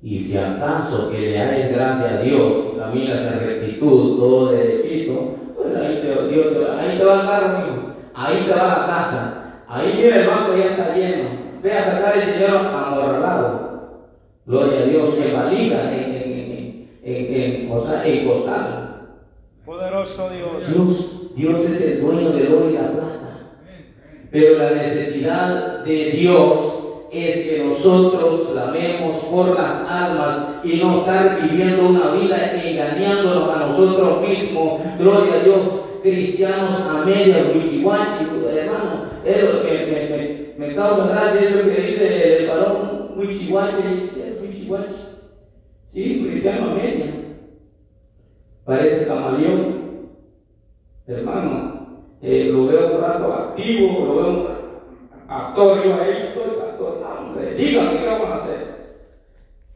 Y 0.00 0.18
si 0.18 0.38
acaso 0.38 1.10
que 1.10 1.18
le 1.18 1.38
hagáis 1.38 1.74
gracia 1.74 2.18
a 2.18 2.22
Dios 2.22 2.52
y 2.72 2.78
caminas 2.78 3.20
en 3.20 3.40
rectitud, 3.40 4.18
todo 4.18 4.52
derechito, 4.52 5.34
pues 5.54 5.76
ahí 5.76 5.96
te, 5.96 6.28
Dios 6.28 6.46
ahí 6.70 6.96
te 6.96 7.04
va 7.04 7.20
a 7.20 7.24
dar. 7.24 7.66
Ahí 8.14 8.44
te 8.46 8.50
va 8.50 8.72
a 8.72 8.86
casa. 8.86 9.62
Ahí 9.68 10.02
el 10.02 10.26
banco 10.26 10.56
ya 10.56 10.70
está 10.70 10.96
lleno. 10.96 11.28
Ve 11.62 11.72
a 11.72 11.84
sacar 11.84 12.16
el 12.16 12.32
dinero 12.32 12.58
amorralado. 12.58 14.08
Gloria 14.46 14.80
a 14.80 14.86
Dios, 14.86 15.18
en 15.18 15.36
valija, 15.36 15.92
en, 15.92 16.88
en. 17.04 17.68
Poderoso 19.66 20.30
Dios. 20.30 20.66
Dios, 20.66 21.36
Dios 21.36 21.60
es 21.60 21.88
el 21.88 22.00
dueño 22.00 22.30
del 22.30 22.54
oro 22.54 22.70
y 22.70 22.72
la 22.72 22.90
plata. 22.90 23.11
Pero 24.32 24.58
la 24.58 24.70
necesidad 24.70 25.84
de 25.84 26.10
Dios 26.12 26.82
es 27.12 27.46
que 27.46 27.62
nosotros 27.62 28.48
clamemos 28.50 29.18
por 29.24 29.54
las 29.54 29.82
almas 29.86 30.48
y 30.64 30.76
no 30.76 31.00
estar 31.00 31.42
viviendo 31.42 31.90
una 31.90 32.12
vida 32.12 32.54
engañándonos 32.64 33.54
a 33.54 33.66
nosotros 33.66 34.26
mismos. 34.26 34.80
Gloria 34.98 35.34
a 35.34 35.44
Dios, 35.44 35.84
cristianos 36.02 36.80
a 36.86 37.04
media, 37.04 37.52
hermano. 38.48 39.04
Es 39.22 39.44
lo 39.44 39.62
que 39.62 39.68
me, 39.68 40.16
me, 40.16 40.68
me 40.68 40.74
causa 40.74 41.12
eso 41.34 41.64
que 41.64 41.82
dice 41.82 42.38
el 42.38 42.48
varón 42.48 43.12
wichiwachi. 43.18 44.12
¿Qué 44.14 44.28
es 44.30 44.40
wichiwachi? 44.40 44.94
Sí, 45.92 46.26
cristiano 46.26 46.74
a. 46.74 47.12
Parece 48.64 49.06
camaleón. 49.06 49.82
Hermano, 51.06 51.71
eh, 52.22 52.50
lo 52.52 52.66
veo 52.66 52.94
un 52.94 53.00
rato 53.00 53.32
activo, 53.32 54.04
lo 54.06 54.16
veo 54.16 54.30
un 54.30 54.46
actor, 55.28 55.84
yo 55.84 55.94
ahí 55.94 56.10
estoy, 56.28 56.56
pastor, 56.58 57.00
no, 57.00 57.26
hombre, 57.26 57.54
dígame 57.54 57.98
qué 57.98 58.06
vamos 58.06 58.28
a 58.28 58.34
hacer. 58.36 58.72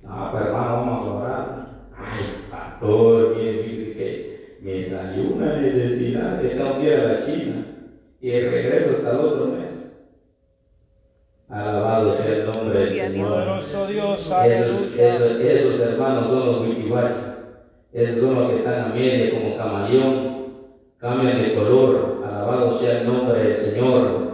No, 0.03 0.31
pero 0.33 0.45
hermano, 0.47 0.77
vamos 0.77 1.09
a 1.09 1.13
orar. 1.15 1.67
Ay, 1.97 2.45
pastor, 2.51 3.37
mire, 3.37 3.53
mire 3.65 3.93
que 3.95 4.59
me 4.63 4.85
salió 4.89 5.35
una 5.35 5.57
necesidad 5.57 6.41
que 6.41 6.49
tengo 6.49 6.79
que 6.79 6.85
ir 6.87 6.95
a 6.95 7.05
la 7.05 7.27
China 7.27 7.67
y 8.21 8.31
el 8.31 8.51
regreso 8.51 8.91
hasta 8.97 9.11
el 9.13 9.17
otro 9.19 9.47
mes. 9.47 9.67
Alabado 11.49 12.15
sea 12.17 12.31
el 12.33 12.47
nombre 12.47 12.79
del 12.81 12.95
Señor. 12.95 13.45
Dios, 13.89 14.21
Esos, 14.21 14.33
aleluya. 14.33 15.15
esos, 15.15 15.41
esos 15.41 15.81
hermanos 15.81 16.29
son 16.29 16.47
los 16.47 16.61
wichiwachis. 16.63 17.25
Esos 17.93 18.21
son 18.21 18.35
los 18.35 18.51
que 18.51 18.57
están 18.59 18.81
a 18.81 18.95
medio 18.95 19.31
como 19.35 19.57
camaleón. 19.57 20.37
Cambian 20.99 21.43
de 21.43 21.55
color. 21.55 22.16
Alabado 22.67 22.79
sea 22.79 23.01
el 23.01 23.07
nombre 23.07 23.43
del 23.43 23.57
Señor. 23.57 24.27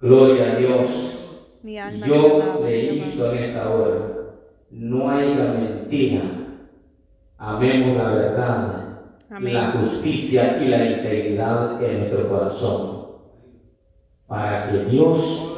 Gloria 0.00 0.52
a 0.52 0.56
Dios. 0.56 1.58
Mi 1.62 1.78
alma 1.78 2.06
te 2.06 2.12
Yo 2.12 2.38
le 2.62 2.90
alma. 2.90 3.32
en 3.32 3.44
esta 3.44 3.70
hora. 3.70 3.98
No 4.70 5.10
hay 5.10 5.34
la 5.34 5.44
mentira. 5.52 6.22
Amemos 7.36 7.96
la 7.96 8.10
verdad. 8.10 8.98
Amén. 9.30 9.54
La 9.54 9.72
justicia 9.72 10.58
y 10.62 10.68
la 10.68 10.84
integridad 10.84 11.82
en 11.82 11.98
nuestro 12.00 12.28
corazón. 12.28 13.08
Para 14.26 14.70
que 14.70 14.84
Dios 14.84 15.54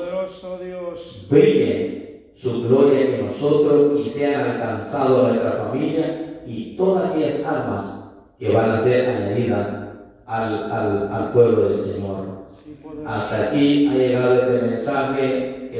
Dios. 0.63 1.27
brille 1.29 2.33
su 2.37 2.67
gloria 2.67 3.01
en 3.01 3.27
nosotros 3.27 4.01
y 4.05 4.11
sean 4.11 4.51
alcanzados 4.53 5.29
nuestra 5.29 5.53
familia 5.53 6.43
y 6.47 6.77
todas 6.77 7.11
aquellas 7.11 7.45
almas 7.45 8.13
que 8.39 8.49
van 8.49 8.71
a 8.71 8.81
ser 8.81 9.09
añadidas 9.09 9.90
al, 10.31 10.71
al, 10.71 11.11
al 11.13 11.33
pueblo 11.33 11.69
del 11.71 11.81
Señor. 11.81 12.41
Hasta 13.05 13.43
aquí 13.43 13.89
ha 13.89 13.95
llegado 13.95 14.35
este 14.35 14.67
mensaje 14.67 15.60